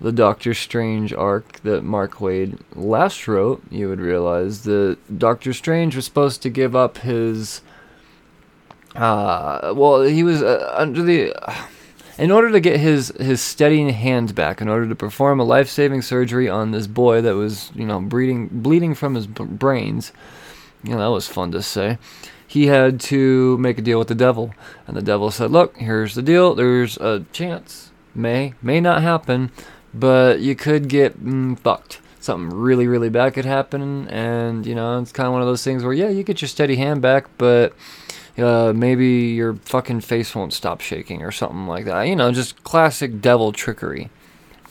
the 0.00 0.12
Doctor 0.12 0.52
Strange 0.52 1.12
arc 1.12 1.60
that 1.60 1.82
Mark 1.82 2.14
Waid 2.14 2.60
last 2.74 3.26
wrote, 3.26 3.62
you 3.70 3.88
would 3.88 4.00
realize 4.00 4.64
that 4.64 4.98
Doctor 5.16 5.52
Strange 5.52 5.96
was 5.96 6.04
supposed 6.04 6.42
to 6.42 6.50
give 6.50 6.76
up 6.76 6.98
his. 6.98 7.62
Uh, 8.94 9.72
well, 9.76 10.02
he 10.02 10.22
was 10.22 10.42
uh, 10.42 10.72
under 10.76 11.02
the. 11.02 11.32
Uh, 11.34 11.66
in 12.18 12.30
order 12.30 12.50
to 12.50 12.60
get 12.60 12.80
his 12.80 13.08
his 13.18 13.40
steadying 13.40 13.90
hand 13.90 14.34
back, 14.34 14.60
in 14.60 14.68
order 14.68 14.88
to 14.88 14.94
perform 14.94 15.40
a 15.40 15.44
life 15.44 15.68
saving 15.68 16.02
surgery 16.02 16.48
on 16.48 16.70
this 16.70 16.86
boy 16.86 17.20
that 17.20 17.34
was, 17.34 17.70
you 17.74 17.86
know, 17.86 18.00
bleeding 18.00 18.48
bleeding 18.48 18.94
from 18.94 19.14
his 19.14 19.26
b- 19.26 19.44
brains. 19.44 20.12
You 20.82 20.92
know, 20.92 20.98
that 20.98 21.10
was 21.10 21.28
fun 21.28 21.52
to 21.52 21.62
say. 21.62 21.98
He 22.46 22.68
had 22.68 23.00
to 23.00 23.58
make 23.58 23.76
a 23.78 23.82
deal 23.82 23.98
with 23.98 24.08
the 24.08 24.14
devil, 24.14 24.54
and 24.86 24.96
the 24.96 25.02
devil 25.02 25.30
said, 25.30 25.50
"Look, 25.50 25.76
here's 25.76 26.14
the 26.14 26.22
deal. 26.22 26.54
There's 26.54 26.96
a 26.98 27.24
chance, 27.32 27.90
may 28.14 28.54
may 28.62 28.80
not 28.80 29.02
happen, 29.02 29.50
but 29.92 30.40
you 30.40 30.54
could 30.54 30.88
get 30.88 31.22
mm, 31.22 31.58
fucked. 31.58 32.00
Something 32.20 32.56
really, 32.58 32.86
really 32.86 33.08
bad 33.08 33.34
could 33.34 33.44
happen, 33.44 34.08
and 34.08 34.64
you 34.64 34.74
know, 34.74 34.98
it's 35.00 35.12
kind 35.12 35.26
of 35.26 35.32
one 35.32 35.42
of 35.42 35.48
those 35.48 35.62
things 35.62 35.84
where, 35.84 35.92
yeah, 35.92 36.08
you 36.08 36.22
get 36.22 36.40
your 36.40 36.48
steady 36.48 36.76
hand 36.76 37.02
back, 37.02 37.26
but." 37.36 37.74
Uh, 38.38 38.72
maybe 38.74 39.06
your 39.06 39.54
fucking 39.54 40.00
face 40.02 40.34
won't 40.34 40.52
stop 40.52 40.80
shaking 40.80 41.22
or 41.22 41.32
something 41.32 41.66
like 41.66 41.84
that. 41.86 42.02
You 42.02 42.16
know, 42.16 42.32
just 42.32 42.62
classic 42.64 43.20
devil 43.20 43.52
trickery. 43.52 44.10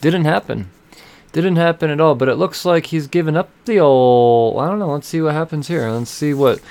Didn't 0.01 0.25
happen. 0.25 0.69
Didn't 1.31 1.57
happen 1.57 1.89
at 1.89 2.00
all, 2.00 2.15
but 2.15 2.29
it 2.29 2.36
looks 2.36 2.63
like 2.63 2.88
he's 2.88 3.07
given 3.07 3.36
up 3.36 3.50
the 3.65 3.79
old. 3.79 4.60
I 4.60 4.69
don't 4.69 4.79
know. 4.79 4.91
Let's 4.91 5.07
see 5.07 5.22
what 5.22 5.34
happens 5.34 5.67
here. 5.67 5.89
Let's 5.89 6.12
see 6.12 6.34
what 6.34 6.62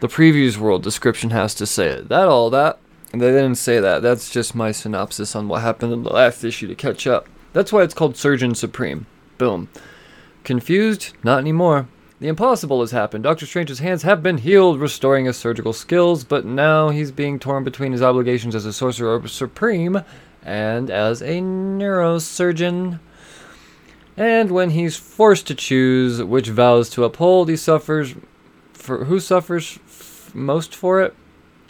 the 0.00 0.08
previews 0.08 0.56
world 0.56 0.82
description 0.82 1.30
has 1.30 1.54
to 1.56 1.66
say. 1.66 2.00
That 2.00 2.28
all 2.28 2.50
that. 2.50 2.78
They 3.12 3.18
didn't 3.18 3.54
say 3.54 3.80
that. 3.80 4.02
That's 4.02 4.30
just 4.30 4.54
my 4.54 4.72
synopsis 4.72 5.34
on 5.34 5.48
what 5.48 5.62
happened 5.62 5.92
in 5.92 6.02
the 6.02 6.12
last 6.12 6.44
issue 6.44 6.66
to 6.66 6.74
catch 6.74 7.06
up. 7.06 7.26
That's 7.52 7.72
why 7.72 7.82
it's 7.82 7.94
called 7.94 8.16
Surgeon 8.16 8.54
Supreme. 8.54 9.06
Boom. 9.38 9.68
Confused? 10.44 11.14
Not 11.22 11.38
anymore. 11.38 11.88
The 12.20 12.26
impossible 12.26 12.80
has 12.80 12.90
happened. 12.90 13.22
Doctor 13.22 13.46
Strange's 13.46 13.78
hands 13.78 14.02
have 14.02 14.24
been 14.24 14.38
healed, 14.38 14.80
restoring 14.80 15.26
his 15.26 15.36
surgical 15.36 15.72
skills, 15.72 16.24
but 16.24 16.44
now 16.44 16.88
he's 16.88 17.12
being 17.12 17.38
torn 17.38 17.62
between 17.62 17.92
his 17.92 18.02
obligations 18.02 18.56
as 18.56 18.66
a 18.66 18.72
sorcerer 18.72 19.24
supreme 19.28 20.02
and 20.42 20.90
as 20.90 21.22
a 21.22 21.40
neurosurgeon. 21.40 22.98
And 24.16 24.50
when 24.50 24.70
he's 24.70 24.96
forced 24.96 25.46
to 25.46 25.54
choose 25.54 26.20
which 26.20 26.48
vows 26.48 26.90
to 26.90 27.04
uphold, 27.04 27.48
he 27.48 27.56
suffers 27.56 28.16
for 28.72 29.04
who 29.04 29.20
suffers 29.20 29.78
f- 29.86 30.32
most 30.34 30.74
for 30.74 31.00
it? 31.00 31.14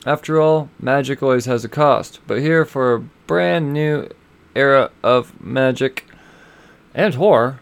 After 0.07 0.41
all, 0.41 0.71
magic 0.81 1.23
always 1.23 1.45
has 1.45 1.63
a 1.63 1.69
cost. 1.69 2.21
But 2.27 2.41
here 2.41 2.65
for 2.65 2.95
a 2.95 3.01
brand 3.01 3.75
new 3.75 4.09
era 4.55 4.93
of 5.03 5.39
magic 5.43 6.07
and 6.95 7.17
horror 7.17 7.61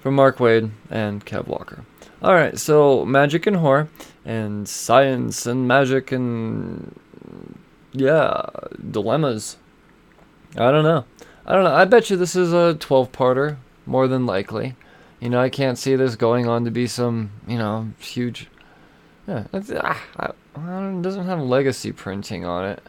from 0.00 0.16
Mark 0.16 0.38
Waid 0.38 0.70
and 0.90 1.24
Kev 1.24 1.46
Walker. 1.46 1.84
All 2.22 2.34
right, 2.34 2.58
so 2.58 3.06
magic 3.06 3.46
and 3.46 3.56
horror, 3.56 3.88
and 4.26 4.68
science 4.68 5.46
and 5.46 5.66
magic 5.66 6.12
and 6.12 6.94
yeah, 7.92 8.44
dilemmas. 8.90 9.56
I 10.56 10.70
don't 10.70 10.84
know. 10.84 11.04
I 11.46 11.54
don't 11.54 11.64
know. 11.64 11.74
I 11.74 11.86
bet 11.86 12.10
you 12.10 12.16
this 12.16 12.36
is 12.36 12.52
a 12.52 12.76
12-parter, 12.78 13.56
more 13.86 14.06
than 14.06 14.26
likely. 14.26 14.76
You 15.18 15.30
know, 15.30 15.40
I 15.40 15.48
can't 15.48 15.78
see 15.78 15.96
this 15.96 16.16
going 16.16 16.46
on 16.46 16.64
to 16.64 16.70
be 16.70 16.86
some, 16.86 17.30
you 17.46 17.58
know, 17.58 17.90
huge. 17.98 18.48
Yeah, 19.26 19.46
it's, 19.52 19.72
ah, 19.74 20.02
it 20.20 21.02
doesn't 21.02 21.26
have 21.26 21.40
legacy 21.40 21.92
printing 21.92 22.44
on 22.44 22.66
it. 22.66 22.82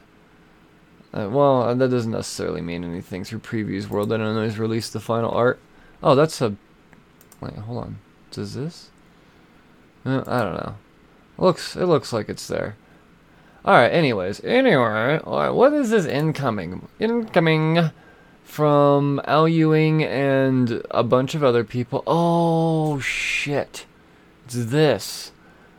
Uh, 1.14 1.30
well, 1.30 1.76
that 1.76 1.90
doesn't 1.90 2.12
necessarily 2.12 2.62
mean 2.62 2.84
anything 2.84 3.24
through 3.24 3.40
Previews 3.40 3.88
World. 3.88 4.14
I 4.14 4.18
don't 4.18 4.36
know. 4.36 4.44
He's 4.44 4.60
released 4.60 4.94
the 4.94 5.00
final 5.00 5.32
art. 5.32 5.60
Oh, 6.02 6.16
that's 6.16 6.42
a. 6.42 6.56
Wait, 7.42 7.54
hold 7.56 7.80
on. 7.80 8.00
Does 8.32 8.54
this? 8.54 8.91
Uh, 10.06 10.24
I 10.28 10.42
don't 10.42 10.56
know. 10.56 10.76
Looks 11.38 11.76
it 11.76 11.86
looks 11.86 12.14
like 12.14 12.30
it's 12.30 12.48
there. 12.48 12.76
All 13.64 13.76
right. 13.76 13.92
Anyways, 13.92 14.44
anyway, 14.44 15.20
all 15.24 15.38
right, 15.40 15.54
what 15.54 15.74
is 15.74 15.92
this 15.92 16.06
incoming? 16.06 16.88
Incoming 17.00 17.92
from 18.44 19.22
Al 19.26 19.48
Ewing 19.48 20.04
and 20.04 20.82
a 20.92 21.04
bunch 21.04 21.36
of 21.36 21.44
other 21.44 21.64
people. 21.64 22.04
Oh 22.08 23.00
shit! 23.00 23.86
It's 24.46 24.66
this. 24.66 25.32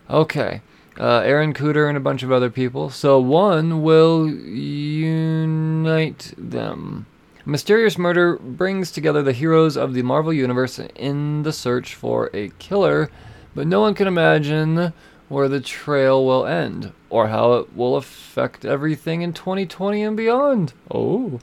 Okay. 0.09 0.63
Uh, 0.99 1.21
Aaron 1.21 1.55
Kuder 1.55 1.89
and 1.89 1.97
a 1.97 2.01
bunch 2.01 2.23
of 2.23 2.31
other 2.31 2.51
people. 2.51 2.91
So 2.91 3.19
one 3.19 3.83
will 3.83 4.29
unite 4.29 5.65
them. 6.37 7.07
Mysterious 7.45 7.99
murder 7.99 8.37
brings 8.37 8.93
together 8.93 9.23
the 9.23 9.33
heroes 9.33 9.77
of 9.77 9.95
the 9.95 10.03
Marvel 10.03 10.33
Universe 10.33 10.79
in 10.95 11.43
the 11.43 11.53
search 11.53 11.95
for 11.95 12.31
a 12.33 12.51
killer 12.59 13.11
but 13.55 13.67
no 13.67 13.81
one 13.81 13.95
can 13.95 14.07
imagine 14.07 14.93
where 15.29 15.49
the 15.49 15.61
trail 15.61 16.25
will 16.25 16.47
end 16.47 16.93
or 17.11 17.29
how 17.29 17.55
it 17.55 17.75
will 17.75 17.97
affect 17.97 18.65
everything 18.65 19.23
in 19.23 19.33
2020 19.33 20.03
and 20.03 20.17
beyond. 20.17 20.73
Oh, 20.91 21.41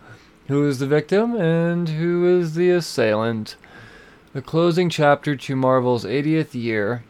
who 0.48 0.68
is 0.68 0.80
the 0.80 0.88
victim 0.88 1.36
and 1.36 1.90
who 1.90 2.40
is 2.40 2.56
the 2.56 2.70
assailant? 2.72 3.56
The 4.34 4.42
closing 4.42 4.90
chapter 4.90 5.36
to 5.36 5.56
Marvel's 5.56 6.06
80th 6.06 6.54
year, 6.54 7.04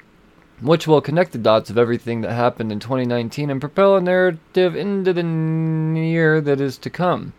which 0.62 0.88
will 0.88 1.02
connect 1.02 1.34
the 1.34 1.38
dots 1.38 1.70
of 1.70 1.78
everything 1.78 2.22
that 2.22 2.32
happened 2.32 2.72
in 2.72 2.80
2019 2.80 3.50
and 3.50 3.60
propel 3.60 3.98
a 3.98 4.02
narrative 4.02 4.76
into 4.76 5.14
the 5.14 6.00
year 6.00 6.40
that 6.42 6.62
is 6.62 6.78
to 6.78 6.90
come. 6.90 7.34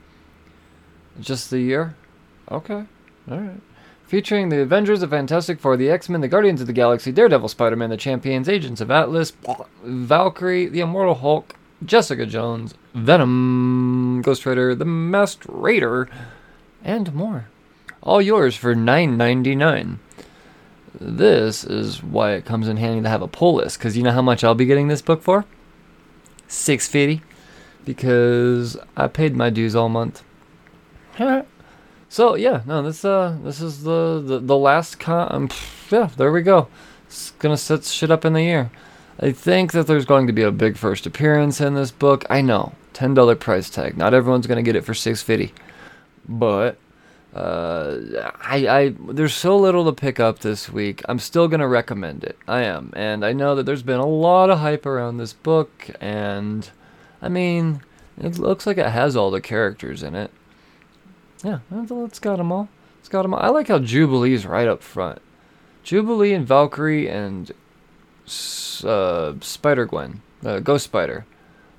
Just 1.18 1.50
the 1.50 1.60
year? 1.60 1.96
Okay. 2.50 2.84
All 3.30 3.38
right 3.38 3.60
featuring 4.10 4.48
the 4.48 4.60
Avengers, 4.60 4.98
the 4.98 5.06
Fantastic 5.06 5.60
Four, 5.60 5.76
the 5.76 5.88
X-Men, 5.88 6.20
the 6.20 6.26
Guardians 6.26 6.60
of 6.60 6.66
the 6.66 6.72
Galaxy, 6.72 7.12
Daredevil, 7.12 7.46
Spider-Man, 7.46 7.90
the 7.90 7.96
Champions, 7.96 8.48
Agents 8.48 8.80
of 8.80 8.90
Atlas, 8.90 9.32
Valkyrie, 9.84 10.66
the 10.66 10.80
Immortal 10.80 11.14
Hulk, 11.14 11.54
Jessica 11.84 12.26
Jones, 12.26 12.74
Venom, 12.92 14.20
Ghost 14.24 14.44
Rider, 14.44 14.74
the 14.74 14.84
Masked 14.84 15.46
Raider, 15.48 16.08
and 16.82 17.14
more. 17.14 17.46
All 18.02 18.20
yours 18.20 18.56
for 18.56 18.74
$9.99. 18.74 19.98
This 21.00 21.62
is 21.62 22.02
why 22.02 22.32
it 22.32 22.44
comes 22.44 22.66
in 22.66 22.78
handy 22.78 23.02
to 23.02 23.08
have 23.08 23.22
a 23.22 23.28
pull 23.28 23.54
list, 23.54 23.78
because 23.78 23.96
you 23.96 24.02
know 24.02 24.10
how 24.10 24.22
much 24.22 24.42
I'll 24.42 24.56
be 24.56 24.66
getting 24.66 24.88
this 24.88 25.02
book 25.02 25.22
for? 25.22 25.44
Six 26.48 26.88
fifty, 26.88 27.22
because 27.84 28.76
I 28.96 29.06
paid 29.06 29.36
my 29.36 29.50
dues 29.50 29.76
all 29.76 29.88
month. 29.88 30.24
So 32.10 32.34
yeah, 32.34 32.62
no, 32.66 32.82
this 32.82 33.04
uh, 33.04 33.38
this 33.44 33.60
is 33.60 33.84
the 33.84 34.20
the, 34.20 34.40
the 34.40 34.56
last 34.56 34.98
con. 34.98 35.28
Um, 35.30 35.48
yeah, 35.92 36.10
there 36.16 36.32
we 36.32 36.42
go. 36.42 36.66
It's 37.06 37.30
gonna 37.38 37.56
set 37.56 37.84
shit 37.84 38.10
up 38.10 38.24
in 38.24 38.32
the 38.32 38.40
air. 38.40 38.72
I 39.20 39.30
think 39.30 39.70
that 39.72 39.86
there's 39.86 40.06
going 40.06 40.26
to 40.26 40.32
be 40.32 40.42
a 40.42 40.50
big 40.50 40.76
first 40.76 41.06
appearance 41.06 41.60
in 41.60 41.74
this 41.74 41.92
book. 41.92 42.24
I 42.28 42.40
know, 42.40 42.72
ten 42.92 43.14
dollar 43.14 43.36
price 43.36 43.70
tag. 43.70 43.96
Not 43.96 44.12
everyone's 44.12 44.48
gonna 44.48 44.64
get 44.64 44.74
it 44.74 44.84
for 44.84 44.92
six 44.92 45.22
fifty, 45.22 45.54
but 46.28 46.78
uh, 47.32 47.98
I 48.42 48.66
I 48.66 48.94
there's 49.12 49.34
so 49.34 49.56
little 49.56 49.84
to 49.84 49.92
pick 49.92 50.18
up 50.18 50.40
this 50.40 50.68
week. 50.68 51.02
I'm 51.08 51.20
still 51.20 51.46
gonna 51.46 51.68
recommend 51.68 52.24
it. 52.24 52.36
I 52.48 52.62
am, 52.62 52.92
and 52.96 53.24
I 53.24 53.32
know 53.32 53.54
that 53.54 53.66
there's 53.66 53.84
been 53.84 54.00
a 54.00 54.06
lot 54.06 54.50
of 54.50 54.58
hype 54.58 54.84
around 54.84 55.18
this 55.18 55.32
book, 55.32 55.88
and 56.00 56.68
I 57.22 57.28
mean, 57.28 57.82
it 58.18 58.36
looks 58.36 58.66
like 58.66 58.78
it 58.78 58.86
has 58.86 59.14
all 59.14 59.30
the 59.30 59.40
characters 59.40 60.02
in 60.02 60.16
it. 60.16 60.32
Yeah, 61.42 61.60
it's 61.72 62.18
got 62.18 62.36
them 62.36 62.52
all. 62.52 62.68
It's 62.98 63.08
got 63.08 63.22
them 63.22 63.34
all. 63.34 63.40
I 63.40 63.48
like 63.48 63.68
how 63.68 63.78
Jubilee's 63.78 64.46
right 64.46 64.68
up 64.68 64.82
front. 64.82 65.20
Jubilee 65.82 66.34
and 66.34 66.46
Valkyrie 66.46 67.08
and 67.08 67.50
uh, 68.84 69.34
Spider 69.40 69.86
Gwen, 69.86 70.20
uh, 70.44 70.60
Ghost 70.60 70.84
Spider. 70.84 71.24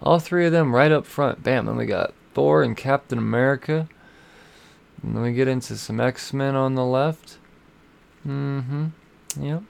All 0.02 0.20
three 0.20 0.48
of 0.48 0.52
them 0.52 0.76
right 0.76 0.92
up 0.92 1.06
front. 1.06 1.44
Bam. 1.44 1.68
Then 1.68 1.78
we 1.78 1.86
got 1.86 2.14
Thor 2.34 2.64
and 2.64 2.76
Captain 2.76 3.20
America. 3.20 3.88
And 5.04 5.16
then 5.16 5.22
we 5.22 5.34
get 5.34 5.48
into 5.48 5.78
some 5.78 6.00
X 6.00 6.34
Men 6.34 6.56
on 6.56 6.76
the 6.76 6.86
left. 6.86 7.38
Mm 8.28 8.64
hmm. 8.66 8.88
Yep. 9.40 9.64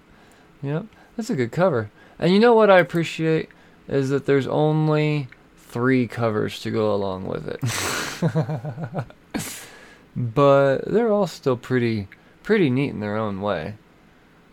Yep. 0.61 0.85
That's 1.17 1.29
a 1.29 1.35
good 1.35 1.51
cover. 1.51 1.91
And 2.17 2.33
you 2.33 2.39
know 2.39 2.53
what 2.53 2.69
I 2.69 2.79
appreciate? 2.79 3.49
Is 3.87 4.09
that 4.09 4.25
there's 4.25 4.47
only 4.47 5.27
three 5.57 6.07
covers 6.07 6.61
to 6.61 6.71
go 6.71 6.93
along 6.93 7.27
with 7.27 7.47
it. 7.47 9.05
but 10.15 10.79
they're 10.85 11.11
all 11.11 11.27
still 11.27 11.57
pretty 11.57 12.07
pretty 12.43 12.69
neat 12.69 12.89
in 12.89 12.99
their 12.99 13.17
own 13.17 13.41
way. 13.41 13.75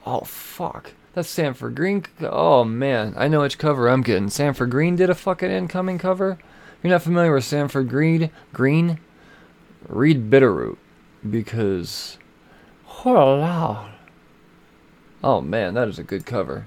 Oh 0.07 0.21
fuck. 0.21 0.93
That's 1.15 1.29
Sanford 1.29 1.75
Greene. 1.75 2.05
Oh 2.21 2.65
man, 2.65 3.15
I 3.17 3.29
know 3.29 3.41
which 3.41 3.59
cover 3.59 3.89
I'm 3.89 4.03
getting. 4.03 4.29
Sanford 4.31 4.71
Greene 4.71 4.97
did 4.97 5.11
a 5.11 5.15
fucking 5.15 5.51
incoming 5.51 5.99
cover. 5.99 6.39
You're 6.83 6.93
not 6.93 7.03
familiar 7.03 7.35
with 7.35 7.45
Sanford 7.45 7.89
Greene, 7.89 8.31
Greene? 8.53 9.01
Read 9.89 10.31
Bitterroot. 10.31 10.77
because. 11.29 12.19
Oh, 13.05 13.89
oh 15.23 15.41
man, 15.41 15.75
that 15.75 15.89
is 15.89 15.99
a 15.99 16.05
good 16.05 16.27
cover. 16.27 16.67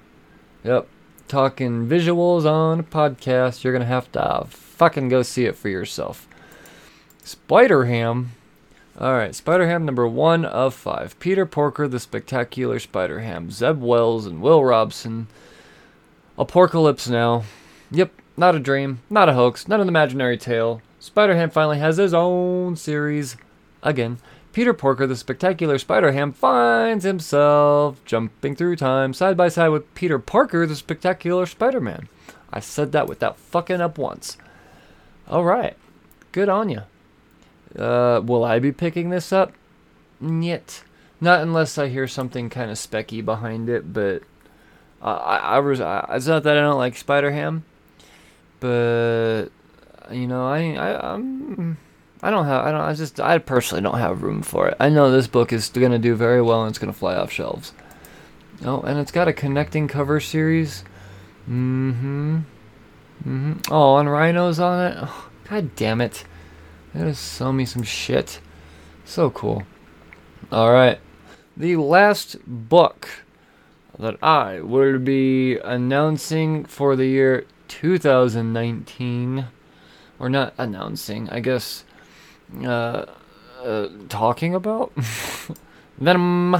Yep. 0.63 0.87
Talking 1.27 1.87
visuals 1.87 2.45
on 2.45 2.79
a 2.79 2.83
podcast, 2.83 3.63
you're 3.63 3.77
to 3.77 3.85
have 3.85 4.11
to 4.13 4.45
fucking 4.49 5.09
go 5.09 5.23
see 5.23 5.45
it 5.45 5.55
for 5.55 5.69
yourself. 5.69 6.27
Spider 7.23 7.85
Ham. 7.85 8.31
Alright, 8.99 9.35
Spider 9.35 9.67
Ham 9.67 9.85
number 9.85 10.07
one 10.07 10.43
of 10.43 10.73
five. 10.73 11.17
Peter 11.19 11.45
Porker, 11.45 11.87
the 11.87 11.99
Spectacular 11.99 12.77
Spider 12.77 13.21
Ham. 13.21 13.49
Zeb 13.49 13.81
Wells 13.81 14.25
and 14.25 14.41
Will 14.41 14.63
Robson. 14.63 15.27
Apocalypse 16.37 17.07
now. 17.07 17.43
Yep, 17.89 18.11
not 18.35 18.55
a 18.55 18.59
dream, 18.59 18.99
not 19.09 19.29
a 19.29 19.33
hoax, 19.33 19.67
not 19.67 19.79
an 19.79 19.87
imaginary 19.87 20.37
tale. 20.37 20.81
Spider 20.99 21.35
Ham 21.35 21.49
finally 21.49 21.79
has 21.79 21.97
his 21.97 22.13
own 22.13 22.75
series. 22.75 23.37
Again, 23.81 24.19
Peter 24.51 24.73
Porker, 24.73 25.07
the 25.07 25.15
spectacular 25.15 25.77
Spider 25.77 26.11
Ham, 26.11 26.33
finds 26.33 27.05
himself 27.05 28.03
jumping 28.03 28.55
through 28.55 28.75
time 28.75 29.13
side 29.13 29.37
by 29.37 29.47
side 29.47 29.69
with 29.69 29.95
Peter 29.95 30.19
Parker, 30.19 30.67
the 30.67 30.75
spectacular 30.75 31.45
Spider 31.45 31.79
Man. 31.79 32.09
I 32.51 32.59
said 32.59 32.91
that 32.91 33.07
without 33.07 33.37
fucking 33.37 33.79
up 33.79 33.97
once. 33.97 34.37
Alright, 35.29 35.77
good 36.33 36.49
on 36.49 36.67
you. 36.67 36.81
Uh, 37.77 38.21
will 38.23 38.43
I 38.43 38.59
be 38.59 38.71
picking 38.71 39.09
this 39.09 39.31
up? 39.31 39.53
Yet. 40.19 40.83
Not 41.19 41.41
unless 41.41 41.77
I 41.77 41.87
hear 41.87 42.07
something 42.07 42.49
kind 42.49 42.71
of 42.71 42.77
specky 42.77 43.23
behind 43.23 43.69
it, 43.69 43.93
but 43.93 44.23
uh, 45.01 45.05
I, 45.05 45.37
I 45.37 45.59
was. 45.59 45.79
I, 45.79 46.05
it's 46.11 46.27
not 46.27 46.43
that 46.43 46.57
I 46.57 46.61
don't 46.61 46.77
like 46.77 46.97
Spider 46.97 47.31
Ham, 47.31 47.63
but 48.59 49.45
you 50.11 50.27
know, 50.27 50.47
I, 50.47 50.73
I, 50.73 51.13
I'm. 51.13 51.77
I 52.23 52.31
don't 52.31 52.45
have. 52.45 52.65
I 52.65 52.71
don't. 52.71 52.81
I 52.81 52.93
just. 52.93 53.19
I 53.19 53.37
personally 53.37 53.83
don't 53.83 53.99
have 53.99 54.23
room 54.23 54.41
for 54.41 54.67
it. 54.67 54.77
I 54.79 54.89
know 54.89 55.11
this 55.11 55.27
book 55.27 55.53
is 55.53 55.69
going 55.69 55.91
to 55.91 55.99
do 55.99 56.15
very 56.15 56.41
well 56.41 56.63
and 56.63 56.69
it's 56.69 56.79
going 56.79 56.91
to 56.91 56.97
fly 56.97 57.15
off 57.15 57.31
shelves. 57.31 57.73
Oh, 58.63 58.81
and 58.81 58.99
it's 58.99 59.11
got 59.11 59.27
a 59.27 59.33
connecting 59.33 59.87
cover 59.87 60.19
series. 60.19 60.83
Mm-hmm. 61.49 62.37
Mm-hmm. 63.27 63.53
Oh, 63.71 63.97
and 63.97 64.11
rhinos 64.11 64.59
on 64.59 64.91
it. 64.91 64.97
Oh, 65.01 65.29
God 65.49 65.75
damn 65.75 66.01
it! 66.01 66.23
Gotta 66.93 67.15
sell 67.15 67.53
me 67.53 67.65
some 67.65 67.83
shit. 67.83 68.41
So 69.05 69.29
cool. 69.29 69.63
All 70.51 70.73
right. 70.73 70.99
The 71.55 71.77
last 71.77 72.37
book 72.45 73.07
that 73.97 74.21
I 74.23 74.59
will 74.61 74.99
be 74.99 75.57
announcing 75.57 76.65
for 76.65 76.95
the 76.95 77.05
year 77.05 77.45
2019, 77.67 79.45
or 80.19 80.29
not 80.29 80.53
announcing, 80.57 81.29
I 81.29 81.39
guess, 81.39 81.85
uh, 82.63 83.05
uh 83.63 83.87
talking 84.09 84.53
about 84.55 84.91
Venom. 85.97 86.57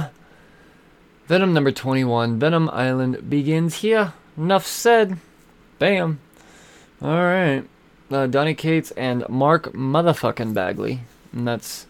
Venom 1.26 1.52
number 1.52 1.72
21, 1.72 2.38
Venom 2.38 2.68
Island 2.70 3.30
begins 3.30 3.76
here. 3.76 4.12
Enough 4.36 4.66
said. 4.66 5.18
Bam. 5.78 6.20
Alright. 7.02 7.68
Uh, 8.12 8.26
Donny 8.26 8.54
Cates 8.54 8.90
and 8.92 9.26
Mark 9.28 9.72
Motherfucking 9.72 10.52
Bagley. 10.52 11.00
And 11.32 11.48
that's 11.48 11.86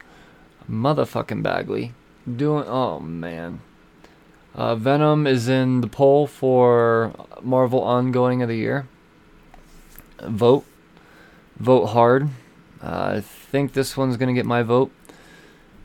Motherfucking 0.71 1.43
Bagley. 1.43 1.95
Doing. 2.37 2.65
Oh, 2.67 3.01
man. 3.01 3.61
Uh, 4.55 4.77
Venom 4.77 5.27
is 5.27 5.49
in 5.49 5.81
the 5.81 5.87
poll 5.87 6.27
for 6.27 7.13
Marvel 7.43 7.83
Ongoing 7.83 8.43
of 8.43 8.49
the 8.49 8.57
Year. 8.57 8.87
Vote. 10.23 10.65
Vote 11.59 11.87
hard. 11.87 12.29
Uh, 12.83 13.15
I 13.17 13.21
think 13.21 13.73
this 13.73 13.97
one's 13.97 14.17
gonna 14.17 14.33
get 14.33 14.47
my 14.47 14.63
vote. 14.63 14.93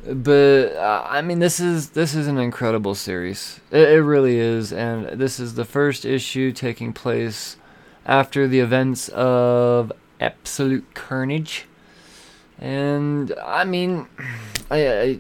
But 0.06 0.74
uh, 0.76 1.06
I 1.08 1.22
mean, 1.22 1.40
this 1.40 1.60
is 1.60 1.92
this 1.92 2.16
is 2.16 2.28
an 2.28 2.38
incredible 2.38 2.96
series. 2.96 3.60
It, 3.72 3.90
it 3.90 4.04
really 4.04 4.38
is, 4.38 4.72
and 4.74 5.20
this 5.20 5.40
is 5.40 5.56
the 5.56 5.66
first 5.66 6.06
issue 6.06 6.52
taking 6.52 6.94
place 6.94 7.58
after 8.06 8.48
the 8.48 8.60
events 8.60 9.10
of 9.10 9.92
Absolute 10.20 10.94
Carnage. 10.94 11.66
And 12.60 13.34
I 13.44 13.64
mean, 13.64 14.08
I, 14.72 14.88
I 14.88 15.20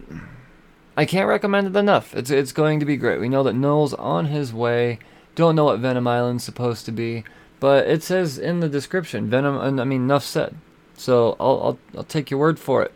I 0.95 1.05
can't 1.05 1.29
recommend 1.29 1.67
it 1.67 1.75
enough. 1.75 2.15
It's 2.15 2.31
it's 2.31 2.51
going 2.51 2.79
to 2.79 2.85
be 2.85 2.97
great. 2.97 3.19
We 3.19 3.29
know 3.29 3.43
that 3.43 3.53
Knull's 3.53 3.93
on 3.93 4.25
his 4.25 4.53
way. 4.53 4.99
Don't 5.35 5.55
know 5.55 5.65
what 5.65 5.79
Venom 5.79 6.07
Island's 6.07 6.43
supposed 6.43 6.85
to 6.85 6.91
be, 6.91 7.23
but 7.59 7.87
it 7.87 8.01
says 8.01 8.39
in 8.39 8.59
the 8.59 8.69
description 8.69 9.29
Venom. 9.29 9.57
And 9.59 9.79
I 9.79 9.83
mean, 9.83 10.01
enough 10.01 10.23
said. 10.23 10.55
So 10.95 11.35
I'll 11.39 11.61
I'll 11.61 11.79
I'll 11.97 12.03
take 12.03 12.31
your 12.31 12.39
word 12.39 12.57
for 12.57 12.81
it. 12.81 12.91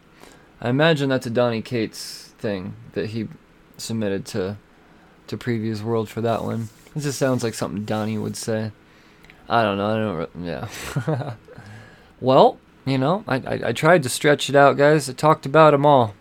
I 0.59 0.69
imagine 0.69 1.09
that's 1.09 1.27
a 1.27 1.31
Donny 1.31 1.61
Cates 1.61 2.33
thing 2.39 2.73
that 2.93 3.11
he 3.11 3.27
submitted 3.77 4.25
to 4.27 4.57
to 5.27 5.37
Previews 5.37 5.81
World 5.81 6.09
for 6.09 6.21
that 6.21 6.43
one. 6.43 6.69
It 6.95 7.01
just 7.01 7.19
sounds 7.19 7.43
like 7.43 7.53
something 7.53 7.85
Donny 7.85 8.17
would 8.17 8.35
say. 8.35 8.71
I 9.47 9.61
don't 9.63 9.77
know. 9.77 9.87
I 9.87 10.17
don't. 10.25 10.45
Yeah. 10.45 11.35
well, 12.21 12.57
you 12.85 12.97
know, 12.97 13.23
I, 13.27 13.35
I 13.35 13.59
I 13.67 13.71
tried 13.73 14.03
to 14.03 14.09
stretch 14.09 14.49
it 14.49 14.55
out, 14.55 14.77
guys. 14.77 15.09
I 15.09 15.13
talked 15.13 15.45
about 15.45 15.71
them 15.71 15.85
all. 15.85 16.13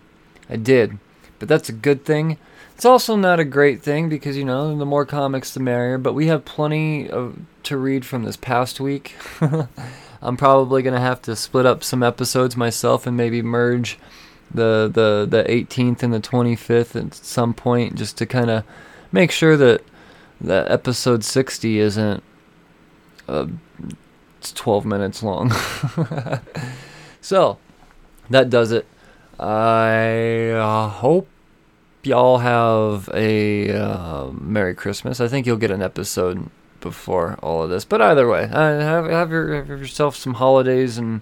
I 0.49 0.57
did 0.57 0.99
but 1.41 1.49
that's 1.49 1.69
a 1.69 1.73
good 1.73 2.05
thing. 2.05 2.39
It's 2.77 2.85
also 2.85 3.17
not 3.17 3.41
a 3.41 3.45
great 3.45 3.83
thing 3.83 4.09
because 4.09 4.37
you 4.37 4.45
know 4.45 4.77
the 4.79 4.87
more 4.87 5.05
comics 5.05 5.53
the 5.53 5.59
merrier. 5.59 5.99
But 5.99 6.13
we 6.13 6.29
have 6.29 6.45
plenty 6.45 7.11
of 7.11 7.41
to 7.65 7.77
read 7.77 8.07
from 8.07 8.23
this 8.23 8.37
past 8.37 8.79
week. 8.79 9.17
I'm 10.23 10.37
probably 10.37 10.83
gonna 10.83 11.01
have 11.01 11.21
to 11.23 11.35
split 11.35 11.67
up 11.67 11.83
some 11.83 12.03
episodes 12.03 12.57
myself 12.57 13.07
and 13.07 13.17
maybe 13.17 13.43
merge 13.43 13.99
the 14.53 14.91
the 14.93 15.27
the 15.29 15.45
18th 15.45 16.03
and 16.03 16.13
the 16.13 16.21
25th 16.21 16.95
at 16.95 17.15
some 17.15 17.55
point 17.55 17.97
just 17.97 18.17
to 18.19 18.27
kind 18.27 18.51
of 18.51 18.65
make 19.11 19.31
sure 19.31 19.57
that 19.57 19.83
that 20.41 20.71
episode 20.71 21.25
60 21.25 21.79
isn't 21.79 22.23
uh, 23.29 23.47
it's 24.41 24.53
12 24.53 24.87
minutes 24.87 25.23
long. 25.23 25.53
so 27.21 27.59
that 28.31 28.49
does 28.49 28.73
it. 28.73 28.87
I 29.39 30.49
uh, 30.49 30.89
hope 30.89 31.29
y'all 32.03 32.39
have 32.39 33.11
a 33.13 33.71
uh, 33.71 34.29
Merry 34.33 34.75
Christmas. 34.75 35.21
I 35.21 35.29
think 35.29 35.47
you'll 35.47 35.59
get 35.59 35.71
an 35.71 35.83
episode 35.83 36.49
before 36.81 37.39
all 37.43 37.63
of 37.65 37.69
this. 37.69 37.85
But 37.85 38.01
either 38.01 38.27
way, 38.27 38.45
uh, 38.45 38.81
have, 38.81 39.11
have, 39.11 39.31
your, 39.31 39.63
have 39.63 39.69
yourself 39.69 40.17
some 40.17 40.35
holidays 40.35 40.97
and 40.97 41.21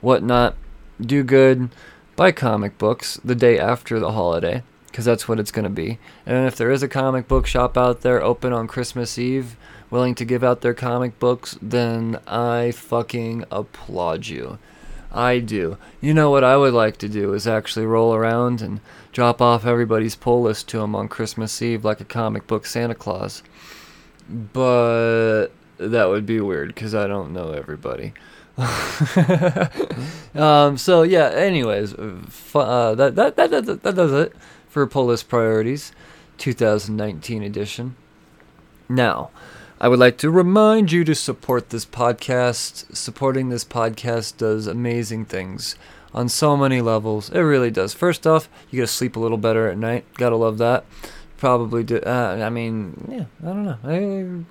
whatnot. 0.00 0.56
Do 0.98 1.22
good. 1.22 1.68
Buy 2.16 2.32
comic 2.32 2.78
books 2.78 3.20
the 3.22 3.34
day 3.34 3.58
after 3.58 4.00
the 4.00 4.12
holiday 4.12 4.62
because 4.86 5.04
that's 5.04 5.28
what 5.28 5.38
it's 5.38 5.50
going 5.50 5.64
to 5.64 5.68
be. 5.68 5.98
And 6.24 6.46
if 6.46 6.56
there 6.56 6.70
is 6.70 6.82
a 6.82 6.88
comic 6.88 7.28
book 7.28 7.46
shop 7.46 7.76
out 7.76 8.00
there 8.00 8.22
open 8.22 8.54
on 8.54 8.68
Christmas 8.68 9.18
Eve 9.18 9.54
willing 9.90 10.14
to 10.16 10.24
give 10.24 10.42
out 10.42 10.60
their 10.60 10.74
comic 10.74 11.18
books, 11.18 11.58
then 11.60 12.18
I 12.26 12.72
fucking 12.72 13.44
applaud 13.50 14.26
you. 14.26 14.58
I 15.12 15.38
do. 15.38 15.78
You 16.00 16.12
know 16.12 16.30
what 16.30 16.42
I 16.42 16.56
would 16.56 16.74
like 16.74 16.96
to 16.98 17.08
do 17.08 17.34
is 17.34 17.46
actually 17.46 17.86
roll 17.86 18.14
around 18.14 18.60
and 18.60 18.80
drop 19.12 19.40
off 19.40 19.64
everybody's 19.64 20.16
pull 20.16 20.42
list 20.42 20.68
to 20.68 20.78
them 20.78 20.96
on 20.96 21.08
Christmas 21.08 21.62
Eve 21.62 21.84
like 21.84 22.00
a 22.00 22.04
comic 22.04 22.48
book 22.48 22.66
Santa 22.66 22.96
Claus. 22.96 23.44
But 24.28 25.48
that 25.78 26.08
would 26.08 26.26
be 26.26 26.40
weird 26.40 26.74
because 26.74 26.94
I 26.94 27.06
don't 27.06 27.32
know 27.32 27.52
everybody. 27.52 28.12
um, 30.34 30.76
so 30.78 31.02
yeah. 31.02 31.30
Anyways, 31.30 31.94
uh, 31.94 32.94
that, 32.94 33.14
that 33.14 33.36
that 33.36 33.50
that 33.50 33.82
that 33.82 33.94
does 33.94 34.12
it 34.12 34.32
for 34.68 34.86
pull 34.86 35.06
list 35.06 35.28
priorities, 35.28 35.92
2019 36.38 37.42
edition. 37.42 37.96
Now, 38.88 39.30
I 39.80 39.88
would 39.88 39.98
like 39.98 40.18
to 40.18 40.30
remind 40.30 40.92
you 40.92 41.02
to 41.04 41.14
support 41.16 41.70
this 41.70 41.84
podcast. 41.84 42.94
Supporting 42.94 43.48
this 43.48 43.64
podcast 43.64 44.36
does 44.36 44.68
amazing 44.68 45.24
things 45.24 45.74
on 46.14 46.28
so 46.28 46.56
many 46.56 46.80
levels. 46.80 47.28
It 47.30 47.40
really 47.40 47.72
does. 47.72 47.92
First 47.92 48.24
off, 48.24 48.48
you 48.70 48.80
get 48.80 48.86
to 48.86 48.92
sleep 48.92 49.16
a 49.16 49.20
little 49.20 49.36
better 49.36 49.68
at 49.68 49.76
night. 49.76 50.04
Gotta 50.14 50.36
love 50.36 50.58
that. 50.58 50.84
Probably 51.38 51.82
do. 51.82 51.96
Uh, 51.98 52.40
I 52.40 52.50
mean, 52.50 53.08
yeah, 53.10 53.24
I 53.42 53.52
don't 53.52 53.64
know. 53.64 54.44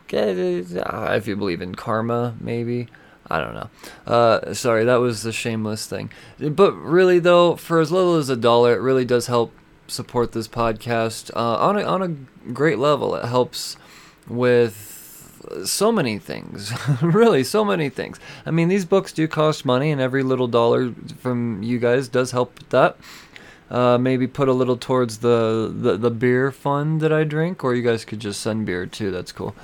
Uh, 0.85 1.13
if 1.13 1.27
you 1.27 1.37
believe 1.37 1.61
in 1.61 1.73
karma, 1.73 2.35
maybe. 2.41 2.89
I 3.29 3.39
don't 3.39 3.53
know. 3.53 3.69
Uh, 4.05 4.53
sorry, 4.53 4.83
that 4.83 4.97
was 4.97 5.23
the 5.23 5.31
shameless 5.31 5.87
thing. 5.87 6.11
But 6.37 6.73
really, 6.73 7.19
though, 7.19 7.55
for 7.55 7.79
as 7.79 7.93
little 7.93 8.15
as 8.15 8.29
a 8.29 8.35
dollar, 8.35 8.75
it 8.75 8.81
really 8.81 9.05
does 9.05 9.27
help 9.27 9.53
support 9.87 10.33
this 10.33 10.49
podcast 10.49 11.31
uh, 11.33 11.55
on 11.57 11.77
a, 11.77 11.83
on 11.83 12.01
a 12.01 12.51
great 12.51 12.77
level. 12.77 13.15
It 13.15 13.25
helps 13.25 13.77
with 14.27 14.92
so 15.65 15.91
many 15.91 16.19
things, 16.19 16.73
really, 17.01 17.43
so 17.43 17.63
many 17.63 17.89
things. 17.89 18.19
I 18.45 18.51
mean, 18.51 18.67
these 18.67 18.85
books 18.85 19.11
do 19.11 19.27
cost 19.27 19.65
money, 19.65 19.91
and 19.91 19.99
every 20.01 20.23
little 20.23 20.47
dollar 20.47 20.93
from 21.19 21.63
you 21.63 21.79
guys 21.79 22.07
does 22.07 22.31
help 22.31 22.57
with 22.59 22.69
that. 22.69 22.97
Uh, 23.69 23.97
maybe 23.97 24.27
put 24.27 24.47
a 24.47 24.53
little 24.53 24.77
towards 24.77 25.19
the, 25.19 25.73
the, 25.75 25.97
the 25.97 26.11
beer 26.11 26.51
fund 26.51 27.01
that 27.01 27.11
I 27.11 27.23
drink, 27.23 27.63
or 27.63 27.73
you 27.73 27.81
guys 27.81 28.05
could 28.05 28.19
just 28.19 28.41
send 28.41 28.65
beer 28.65 28.85
too. 28.85 29.09
That's 29.09 29.31
cool. 29.31 29.55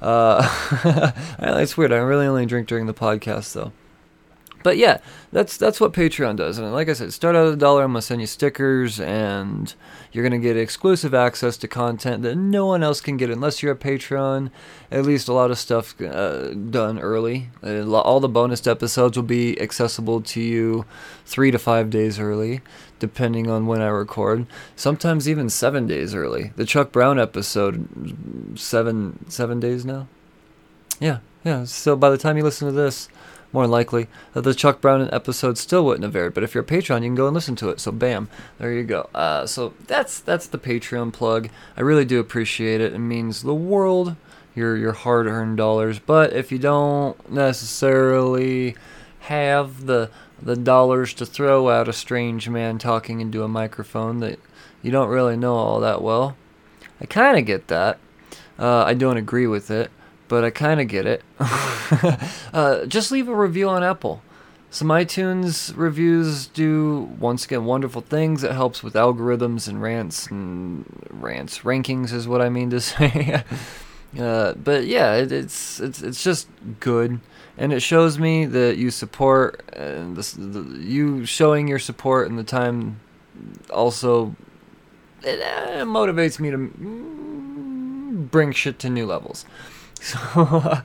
Uh, 0.00 1.12
it's 1.38 1.76
weird. 1.76 1.92
I 1.92 1.96
really 1.96 2.26
only 2.26 2.46
drink 2.46 2.68
during 2.68 2.86
the 2.86 2.94
podcast 2.94 3.52
though. 3.52 3.72
But 4.62 4.76
yeah, 4.76 4.98
that's 5.32 5.56
that's 5.56 5.80
what 5.80 5.92
Patreon 5.92 6.36
does. 6.36 6.58
And 6.58 6.72
like 6.72 6.88
I 6.88 6.92
said, 6.92 7.12
start 7.12 7.36
out 7.36 7.46
at 7.46 7.54
a 7.54 7.56
dollar. 7.56 7.84
I'm 7.84 7.92
gonna 7.92 8.02
send 8.02 8.20
you 8.20 8.26
stickers, 8.26 8.98
and 8.98 9.72
you're 10.12 10.24
gonna 10.24 10.38
get 10.38 10.56
exclusive 10.56 11.14
access 11.14 11.56
to 11.58 11.68
content 11.68 12.22
that 12.22 12.36
no 12.36 12.66
one 12.66 12.82
else 12.82 13.00
can 13.00 13.16
get 13.16 13.30
unless 13.30 13.62
you're 13.62 13.72
a 13.72 13.76
Patreon. 13.76 14.50
At 14.90 15.04
least 15.04 15.28
a 15.28 15.32
lot 15.32 15.50
of 15.50 15.58
stuff 15.58 16.00
uh, 16.00 16.54
done 16.54 16.98
early. 16.98 17.50
All 17.62 18.20
the 18.20 18.28
bonus 18.28 18.66
episodes 18.66 19.16
will 19.16 19.24
be 19.24 19.60
accessible 19.60 20.22
to 20.22 20.40
you 20.40 20.84
three 21.24 21.50
to 21.50 21.58
five 21.58 21.90
days 21.90 22.18
early, 22.18 22.60
depending 22.98 23.48
on 23.48 23.66
when 23.66 23.80
I 23.80 23.88
record. 23.88 24.46
Sometimes 24.74 25.28
even 25.28 25.48
seven 25.50 25.86
days 25.86 26.14
early. 26.14 26.52
The 26.56 26.64
Chuck 26.64 26.90
Brown 26.90 27.18
episode, 27.18 28.58
seven 28.58 29.24
seven 29.28 29.60
days 29.60 29.84
now. 29.84 30.08
Yeah, 31.00 31.18
yeah. 31.44 31.64
So 31.64 31.94
by 31.94 32.10
the 32.10 32.18
time 32.18 32.36
you 32.36 32.42
listen 32.42 32.66
to 32.66 32.72
this 32.72 33.08
more 33.52 33.66
likely 33.66 34.08
that 34.34 34.42
the 34.42 34.54
Chuck 34.54 34.80
Brown 34.80 35.08
episode 35.12 35.58
still 35.58 35.84
wouldn't 35.84 36.04
have 36.04 36.16
aired. 36.16 36.34
But 36.34 36.44
if 36.44 36.54
you're 36.54 36.64
a 36.64 36.66
Patreon, 36.66 37.02
you 37.02 37.08
can 37.08 37.14
go 37.14 37.26
and 37.26 37.34
listen 37.34 37.56
to 37.56 37.70
it. 37.70 37.80
So 37.80 37.92
bam, 37.92 38.28
there 38.58 38.72
you 38.72 38.84
go. 38.84 39.08
Uh, 39.14 39.46
so 39.46 39.74
that's 39.86 40.20
that's 40.20 40.46
the 40.46 40.58
Patreon 40.58 41.12
plug. 41.12 41.48
I 41.76 41.80
really 41.80 42.04
do 42.04 42.20
appreciate 42.20 42.80
it. 42.80 42.92
It 42.92 42.98
means 42.98 43.42
the 43.42 43.54
world. 43.54 44.16
Your 44.54 44.76
your 44.76 44.92
hard-earned 44.92 45.56
dollars. 45.56 45.98
But 45.98 46.32
if 46.32 46.50
you 46.50 46.58
don't 46.58 47.30
necessarily 47.30 48.76
have 49.20 49.86
the 49.86 50.10
the 50.40 50.56
dollars 50.56 51.14
to 51.14 51.26
throw 51.26 51.70
at 51.70 51.88
a 51.88 51.92
strange 51.92 52.48
man 52.48 52.78
talking 52.78 53.20
into 53.20 53.42
a 53.42 53.48
microphone 53.48 54.20
that 54.20 54.38
you 54.82 54.90
don't 54.90 55.08
really 55.08 55.36
know 55.36 55.54
all 55.54 55.80
that 55.80 56.02
well, 56.02 56.36
I 57.00 57.06
kind 57.06 57.38
of 57.38 57.44
get 57.44 57.68
that. 57.68 57.98
Uh, 58.58 58.82
I 58.82 58.94
don't 58.94 59.16
agree 59.16 59.46
with 59.46 59.70
it 59.70 59.90
but 60.28 60.44
I 60.44 60.50
kind 60.50 60.80
of 60.80 60.88
get 60.88 61.06
it. 61.06 61.22
uh, 62.52 62.86
just 62.86 63.10
leave 63.10 63.28
a 63.28 63.34
review 63.34 63.68
on 63.68 63.82
Apple. 63.82 64.22
Some 64.70 64.88
iTunes 64.88 65.72
reviews 65.74 66.46
do 66.46 67.10
once 67.18 67.46
again 67.46 67.64
wonderful 67.64 68.02
things. 68.02 68.44
It 68.44 68.52
helps 68.52 68.82
with 68.82 68.94
algorithms 68.94 69.66
and 69.66 69.80
rants 69.80 70.26
and 70.26 70.84
rants 71.10 71.60
rankings 71.60 72.12
is 72.12 72.28
what 72.28 72.42
I 72.42 72.50
mean 72.50 72.68
to 72.70 72.80
say. 72.82 73.42
uh, 74.18 74.52
but 74.52 74.86
yeah, 74.86 75.14
it, 75.14 75.32
it's 75.32 75.80
it's 75.80 76.02
it's 76.02 76.22
just 76.22 76.48
good, 76.80 77.20
and 77.56 77.72
it 77.72 77.80
shows 77.80 78.18
me 78.18 78.44
that 78.44 78.76
you 78.76 78.90
support 78.90 79.64
and 79.72 80.14
the, 80.16 80.78
you 80.80 81.24
showing 81.24 81.66
your 81.66 81.78
support 81.78 82.28
and 82.28 82.38
the 82.38 82.44
time 82.44 83.00
also 83.70 84.36
it, 85.22 85.40
uh, 85.40 85.84
motivates 85.84 86.38
me 86.38 86.50
to 86.50 86.58
bring 88.30 88.52
shit 88.52 88.78
to 88.80 88.90
new 88.90 89.06
levels. 89.06 89.46
So 90.00 90.18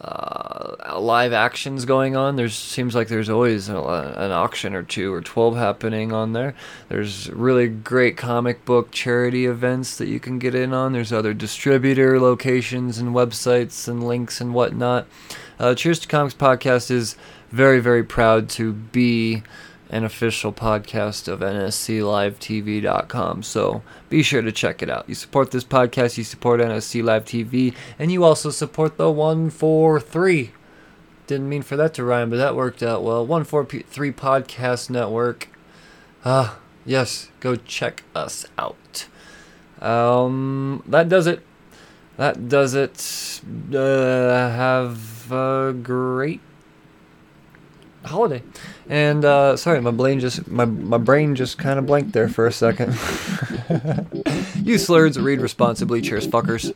uh, 0.00 0.98
live 0.98 1.32
actions 1.32 1.84
going 1.84 2.16
on. 2.16 2.36
There 2.36 2.48
seems 2.48 2.94
like 2.94 3.08
there's 3.08 3.30
always 3.30 3.68
a, 3.68 3.78
an 3.78 4.30
auction 4.30 4.74
or 4.74 4.82
two 4.82 5.12
or 5.12 5.20
12 5.20 5.56
happening 5.56 6.12
on 6.12 6.32
there. 6.32 6.54
There's 6.88 7.30
really 7.30 7.68
great 7.68 8.16
comic 8.16 8.64
book 8.64 8.90
charity 8.90 9.46
events 9.46 9.96
that 9.98 10.08
you 10.08 10.20
can 10.20 10.38
get 10.38 10.54
in 10.54 10.72
on. 10.72 10.92
There's 10.92 11.12
other 11.12 11.34
distributor 11.34 12.20
locations 12.20 12.98
and 12.98 13.14
websites 13.14 13.88
and 13.88 14.06
links 14.06 14.40
and 14.40 14.54
whatnot. 14.54 15.06
Uh, 15.58 15.74
Cheers 15.74 16.00
to 16.00 16.08
Comics 16.08 16.34
podcast 16.34 16.90
is 16.90 17.16
very, 17.50 17.80
very 17.80 18.02
proud 18.02 18.48
to 18.50 18.72
be 18.72 19.42
an 19.90 20.04
official 20.04 20.52
podcast 20.52 21.28
of 21.28 21.40
NSCLiveTV.com. 21.40 23.42
So 23.42 23.82
be 24.08 24.22
sure 24.22 24.42
to 24.42 24.52
check 24.52 24.82
it 24.82 24.90
out. 24.90 25.08
You 25.08 25.14
support 25.14 25.50
this 25.50 25.64
podcast, 25.64 26.18
you 26.18 26.24
support 26.24 26.60
NSC 26.60 27.02
Live 27.02 27.24
TV, 27.24 27.74
and 27.98 28.10
you 28.10 28.24
also 28.24 28.50
support 28.50 28.96
the 28.96 29.10
143. 29.10 30.52
Didn't 31.26 31.48
mean 31.48 31.62
for 31.62 31.76
that 31.76 31.94
to 31.94 32.04
rhyme, 32.04 32.30
but 32.30 32.36
that 32.36 32.56
worked 32.56 32.82
out 32.82 33.02
well. 33.02 33.26
143 33.26 34.12
Podcast 34.12 34.90
Network. 34.90 35.48
Ah, 36.24 36.56
uh, 36.56 36.58
yes, 36.84 37.30
go 37.40 37.56
check 37.56 38.02
us 38.14 38.46
out. 38.58 39.06
Um, 39.80 40.82
that 40.86 41.08
does 41.08 41.26
it. 41.26 41.42
That 42.16 42.48
does 42.48 42.74
it. 42.74 43.40
Uh, 43.74 44.50
have 44.50 45.32
a 45.32 45.72
great 45.72 46.40
holiday. 48.04 48.42
And 48.88 49.24
uh, 49.24 49.56
sorry, 49.56 49.80
my 49.80 49.90
brain 49.90 50.20
just 50.20 50.46
my 50.48 50.64
my 50.64 50.98
brain 50.98 51.34
just 51.34 51.58
kind 51.58 51.78
of 51.78 51.86
blanked 51.86 52.12
there 52.12 52.28
for 52.28 52.46
a 52.46 52.52
second. 52.52 52.92
you 54.62 54.78
slurs, 54.78 55.18
read 55.18 55.40
responsibly. 55.40 56.00
Cheers, 56.00 56.26
fuckers. 56.26 56.72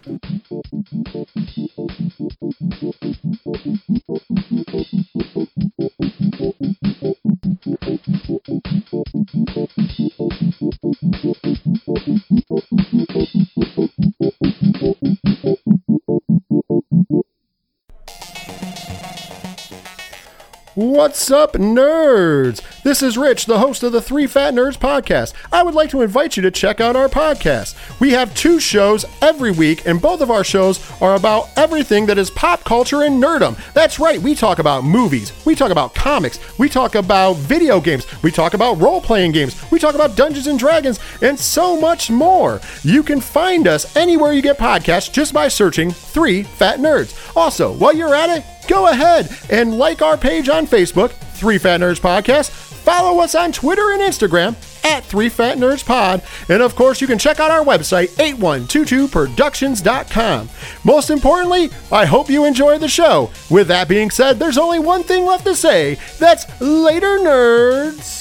What's 20.79 21.33
up, 21.33 21.55
nerds? 21.55 22.63
This 22.85 23.03
is 23.03 23.19
Rich, 23.19 23.47
the 23.47 23.59
host 23.59 23.83
of 23.83 23.91
the 23.91 24.01
Three 24.01 24.29
Fat 24.29 24.55
Nerds 24.55 24.79
podcast. 24.79 25.33
I 25.51 25.65
would 25.65 25.75
like 25.75 25.91
to 25.91 26.03
invite 26.03 26.37
you 26.37 26.43
to 26.45 26.53
check 26.53 26.81
out 26.81 26.95
our 26.95 27.09
podcast. 27.09 27.75
We 27.99 28.13
have 28.13 28.33
two 28.37 28.61
shows 28.61 29.05
every 29.21 29.51
week, 29.51 29.87
and 29.87 30.01
both 30.01 30.21
of 30.21 30.31
our 30.31 30.45
shows 30.45 30.79
are 31.03 31.17
about 31.17 31.49
everything 31.57 32.07
that 32.07 32.17
is 32.17 32.31
pop 32.31 32.63
culture 32.63 33.03
and 33.03 33.21
nerdum. 33.21 33.59
That's 33.73 33.99
right, 33.99 34.21
we 34.21 34.37
talk 34.37 34.61
about 34.61 34.85
movies, 34.85 35.33
we 35.45 35.57
talk 35.57 35.73
about 35.73 35.97
comics, 35.97 36.39
we 36.61 36.69
talk 36.69 36.95
about 36.95 37.35
video 37.39 37.81
games, 37.81 38.07
we 38.23 38.31
talk 38.31 38.55
about 38.55 38.81
role 38.81 39.01
playing 39.01 39.33
games, 39.33 39.61
we 39.73 39.81
talk 39.81 39.97
about 39.97 40.15
Dungeons 40.17 40.47
and 40.47 40.61
Dragons, 40.61 41.01
and 41.23 41.37
so 41.37 41.77
much 41.81 42.09
more. 42.09 42.61
You 42.85 43.03
can 43.03 43.21
find 43.21 43.67
us 43.67 43.97
anywhere 43.97 44.33
you 44.33 44.43
get 44.43 44.59
podcasts 44.59 45.13
just 45.13 45.35
by 45.35 45.49
searching 45.49 45.91
Three 45.91 46.45
Fat 46.45 46.79
Nerds. 46.79 47.37
Also, 47.37 47.73
while 47.73 47.93
you're 47.93 48.15
at 48.15 48.31
it, 48.31 48.45
go 48.69 48.89
ahead 48.89 49.29
and 49.51 49.77
like 49.77 50.03
our 50.03 50.17
page 50.17 50.49
on 50.49 50.67
Facebook, 50.67 51.11
Three 51.11 51.59
Fat 51.59 51.81
Nerds 51.81 52.01
Podcast. 52.01 52.51
Follow 52.51 53.21
us 53.21 53.35
on 53.35 53.53
Twitter 53.53 53.93
and 53.93 54.01
Instagram 54.01 54.55
at 54.85 55.05
Three 55.05 55.29
Fat 55.29 55.59
Nerds 55.59 55.85
Pod. 55.85 56.23
And 56.49 56.63
of 56.63 56.75
course, 56.75 57.01
you 57.01 57.07
can 57.07 57.19
check 57.19 57.41
out 57.41 57.51
our 57.51 57.65
website, 57.65 58.09
8122productions.com. 58.17 60.49
Most 60.85 61.11
importantly, 61.11 61.71
I 61.93 62.07
hope 62.07 62.31
you 62.31 62.45
enjoyed 62.45 62.81
the 62.81 62.89
show. 62.89 63.31
With 63.51 63.69
that 63.69 63.89
being 63.89 64.11
said, 64.11 64.39
there's 64.39 64.59
only 64.59 64.79
one 64.79 65.03
thing 65.03 65.27
left 65.27 65.45
to 65.45 65.55
say 65.55 65.99
that's 66.19 66.61
later, 66.61 67.19
nerds. 67.19 68.18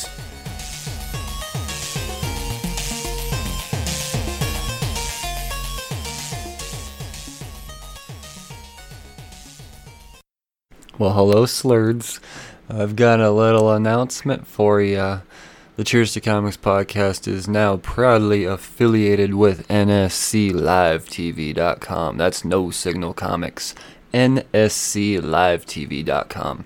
Well, 11.00 11.14
hello, 11.14 11.46
Slurds. 11.46 12.20
I've 12.68 12.96
got 12.96 13.20
a 13.20 13.30
little 13.30 13.72
announcement 13.72 14.48
for 14.48 14.82
you. 14.82 15.22
The 15.76 15.84
Cheers 15.84 16.14
to 16.14 16.22
Comics 16.22 16.58
podcast 16.58 17.28
is 17.28 17.48
now 17.48 17.78
proudly 17.78 18.46
affiliated 18.46 19.36
with 19.36 19.68
NSCLiveTV.com. 19.68 22.18
That's 22.18 22.44
No 22.44 22.72
Signal 22.72 23.14
Comics. 23.14 23.76
NSCLiveTV.com. 24.12 26.66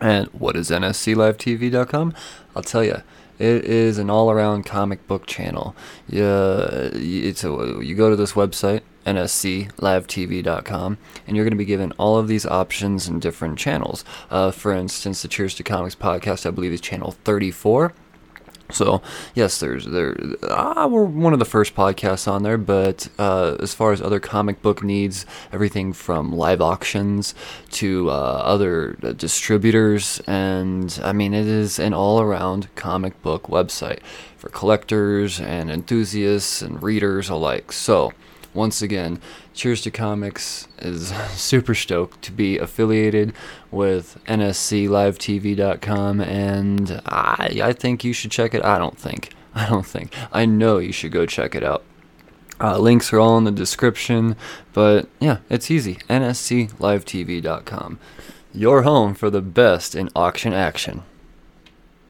And 0.00 0.26
what 0.32 0.56
is 0.56 0.70
NSCLiveTV.com? 0.70 2.12
I'll 2.56 2.62
tell 2.64 2.82
you. 2.82 3.02
It 3.38 3.64
is 3.64 3.98
an 3.98 4.10
all-around 4.10 4.64
comic 4.64 5.06
book 5.06 5.26
channel. 5.26 5.74
Yeah, 6.08 6.68
it's 6.92 7.44
a, 7.44 7.80
you 7.82 7.94
go 7.94 8.10
to 8.10 8.16
this 8.16 8.32
website 8.32 8.82
nsclivetv.com, 9.04 10.98
and 11.26 11.36
you're 11.36 11.44
going 11.44 11.52
to 11.52 11.56
be 11.56 11.64
given 11.64 11.92
all 11.92 12.16
of 12.16 12.28
these 12.28 12.46
options 12.46 13.06
and 13.06 13.20
different 13.20 13.58
channels. 13.58 14.04
Uh, 14.30 14.50
for 14.50 14.72
instance, 14.72 15.22
the 15.22 15.28
Cheers 15.28 15.54
to 15.56 15.62
Comics 15.62 15.94
podcast, 15.94 16.46
I 16.46 16.50
believe, 16.50 16.72
is 16.72 16.80
channel 16.80 17.12
34. 17.24 17.92
So 18.74 19.02
yes, 19.34 19.60
there's 19.60 19.86
there. 19.86 20.16
Ah, 20.50 20.86
we're 20.86 21.04
one 21.04 21.32
of 21.32 21.38
the 21.38 21.44
first 21.44 21.74
podcasts 21.74 22.26
on 22.26 22.42
there, 22.42 22.58
but 22.58 23.08
uh, 23.18 23.56
as 23.60 23.72
far 23.72 23.92
as 23.92 24.02
other 24.02 24.20
comic 24.20 24.62
book 24.62 24.82
needs, 24.82 25.24
everything 25.52 25.92
from 25.92 26.32
live 26.32 26.60
auctions 26.60 27.34
to 27.72 28.10
uh, 28.10 28.12
other 28.12 28.98
uh, 29.02 29.12
distributors, 29.12 30.20
and 30.26 30.98
I 31.02 31.12
mean 31.12 31.34
it 31.34 31.46
is 31.46 31.78
an 31.78 31.94
all-around 31.94 32.74
comic 32.74 33.20
book 33.22 33.44
website 33.44 34.00
for 34.36 34.48
collectors 34.48 35.40
and 35.40 35.70
enthusiasts 35.70 36.60
and 36.60 36.82
readers 36.82 37.28
alike. 37.28 37.72
So 37.72 38.12
once 38.54 38.82
again, 38.82 39.20
Cheers 39.52 39.82
to 39.82 39.90
Comics 39.90 40.68
is 40.78 41.08
super 41.32 41.74
stoked 41.74 42.22
to 42.22 42.32
be 42.32 42.58
affiliated 42.58 43.32
with 43.74 44.18
NSCLiveTV.com, 44.26 46.20
and 46.20 47.02
I, 47.06 47.60
I 47.62 47.72
think 47.72 48.04
you 48.04 48.12
should 48.12 48.30
check 48.30 48.54
it. 48.54 48.64
I 48.64 48.78
don't 48.78 48.98
think. 48.98 49.32
I 49.54 49.68
don't 49.68 49.86
think. 49.86 50.12
I 50.32 50.46
know 50.46 50.78
you 50.78 50.92
should 50.92 51.12
go 51.12 51.26
check 51.26 51.54
it 51.54 51.62
out. 51.62 51.84
Uh, 52.60 52.78
links 52.78 53.12
are 53.12 53.18
all 53.20 53.36
in 53.36 53.44
the 53.44 53.50
description, 53.50 54.36
but 54.72 55.08
yeah, 55.20 55.38
it's 55.50 55.70
easy. 55.70 55.96
NSCLiveTV.com. 56.08 57.98
Your 58.52 58.82
home 58.82 59.14
for 59.14 59.30
the 59.30 59.42
best 59.42 59.94
in 59.96 60.08
auction 60.14 60.52
action. 60.52 61.02